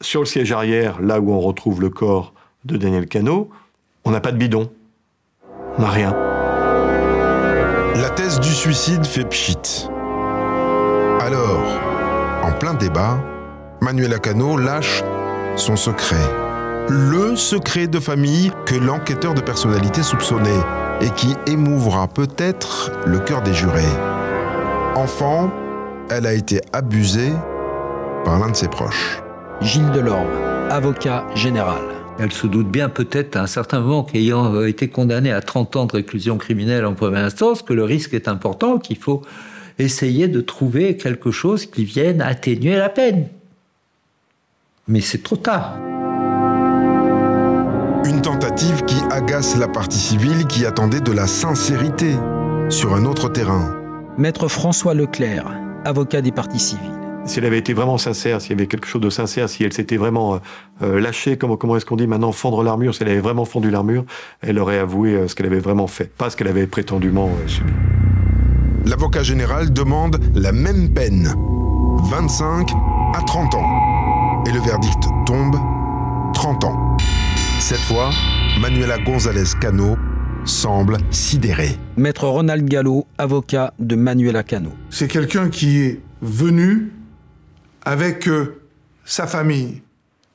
[0.00, 3.50] sur le siège arrière, là où on retrouve le corps de Daniel Cano,
[4.04, 4.70] on n'a pas de bidon.
[5.78, 6.12] On n'a rien.
[7.96, 9.88] La thèse du suicide fait pchit.
[11.20, 11.80] Alors,
[12.42, 13.18] en plein débat,
[13.80, 15.02] Manuela Cano lâche
[15.56, 16.16] son secret.
[16.88, 20.50] Le secret de famille que l'enquêteur de personnalité soupçonnait
[21.00, 23.82] et qui émouvra peut-être le cœur des jurés.
[24.96, 25.50] Enfant,
[26.10, 27.32] elle a été abusée
[28.24, 29.22] par l'un de ses proches.
[29.60, 30.28] Gilles Delorme,
[30.70, 31.82] avocat général.
[32.18, 35.76] Elle se doute bien peut-être à un certain moment qu'ayant euh, été condamnée à 30
[35.76, 39.22] ans de réclusion criminelle en première instance, que le risque est important, qu'il faut
[39.78, 43.28] essayer de trouver quelque chose qui vienne atténuer la peine.
[44.86, 45.76] Mais c'est trop tard.
[48.04, 52.14] Une tentative qui agace la partie civile qui attendait de la sincérité
[52.68, 53.74] sur un autre terrain.
[54.18, 55.50] Maître François Leclerc,
[55.84, 56.90] avocat des parties civiles.
[57.26, 59.72] Si elle avait été vraiment sincère, s'il y avait quelque chose de sincère, si elle
[59.72, 60.38] s'était vraiment euh,
[60.82, 63.70] euh, lâchée, comment, comment est-ce qu'on dit maintenant, fendre l'armure, si elle avait vraiment fondu
[63.70, 64.04] l'armure,
[64.42, 67.72] elle aurait avoué euh, ce qu'elle avait vraiment fait, pas ce qu'elle avait prétendument subi.
[68.84, 71.32] L'avocat général demande la même peine,
[72.10, 72.70] 25
[73.14, 74.44] à 30 ans.
[74.46, 75.56] Et le verdict tombe,
[76.34, 76.96] 30 ans.
[77.60, 78.10] Cette fois,
[78.60, 79.96] Manuela González Cano
[80.44, 81.76] semble sidérée.
[81.96, 84.70] Maître Ronald Gallo, avocat de Manuela Cano.
[84.90, 86.92] C'est quelqu'un qui est venu
[87.84, 88.60] avec euh,
[89.04, 89.82] sa famille,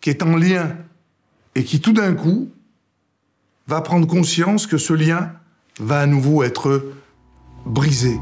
[0.02, 0.76] qui est en lien
[1.56, 2.50] et qui tout d'un coup
[3.68, 5.32] va prendre conscience que ce lien
[5.80, 6.92] va à nouveau être
[7.66, 8.20] brisé.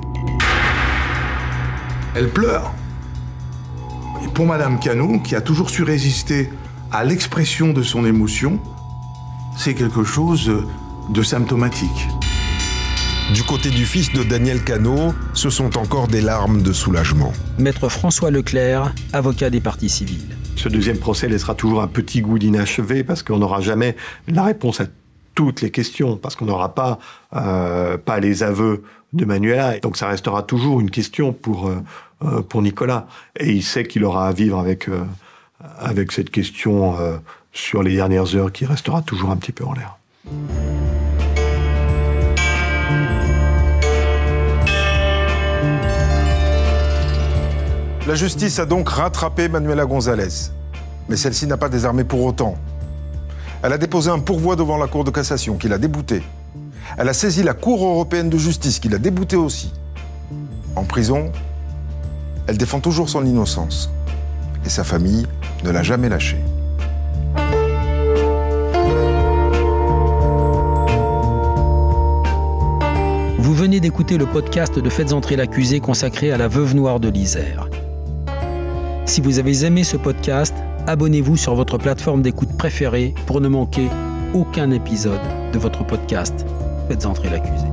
[2.15, 2.73] Elle pleure.
[4.23, 6.49] Et pour Madame Cano, qui a toujours su résister
[6.91, 8.59] à l'expression de son émotion,
[9.57, 10.51] c'est quelque chose
[11.09, 12.07] de symptomatique.
[13.33, 17.33] Du côté du fils de Daniel Cano, ce sont encore des larmes de soulagement.
[17.57, 20.37] Maître François Leclerc, avocat des parties civiles.
[20.55, 23.95] Ce deuxième procès laissera toujours un petit goût d'inachevé parce qu'on n'aura jamais
[24.27, 24.85] la réponse à
[25.35, 26.99] toutes les questions, parce qu'on n'aura pas,
[27.35, 28.83] euh, pas les aveux
[29.13, 29.77] de Manuela.
[29.79, 31.83] Donc ça restera toujours une question pour, euh,
[32.23, 33.05] euh, pour Nicolas.
[33.39, 35.03] Et il sait qu'il aura à vivre avec, euh,
[35.77, 37.17] avec cette question euh,
[37.53, 39.97] sur les dernières heures qui restera toujours un petit peu en l'air.
[48.07, 50.49] La justice a donc rattrapé Manuela González.
[51.09, 52.55] Mais celle-ci n'a pas désarmé pour autant.
[53.61, 56.23] Elle a déposé un pourvoi devant la Cour de cassation qui l'a déboutée.
[56.97, 59.73] Elle a saisi la Cour européenne de justice qui l'a déboutée aussi.
[60.77, 61.33] En prison,
[62.47, 63.91] elle défend toujours son innocence.
[64.65, 65.27] Et sa famille
[65.65, 66.39] ne l'a jamais lâchée.
[73.37, 77.09] Vous venez d'écouter le podcast de Faites entrer l'accusé consacré à la veuve noire de
[77.09, 77.67] l'Isère.
[79.07, 80.53] Si vous avez aimé ce podcast,
[80.85, 83.87] abonnez-vous sur votre plateforme d'écoute préférée pour ne manquer
[84.33, 85.21] aucun épisode
[85.53, 86.45] de votre podcast
[86.89, 87.65] Faites entrer l'accusé.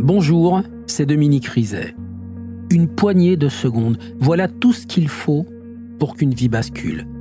[0.00, 1.94] Bonjour, c'est Dominique Rizet.
[2.70, 5.46] Une poignée de secondes, voilà tout ce qu'il faut
[6.00, 7.06] pour qu'une vie bascule.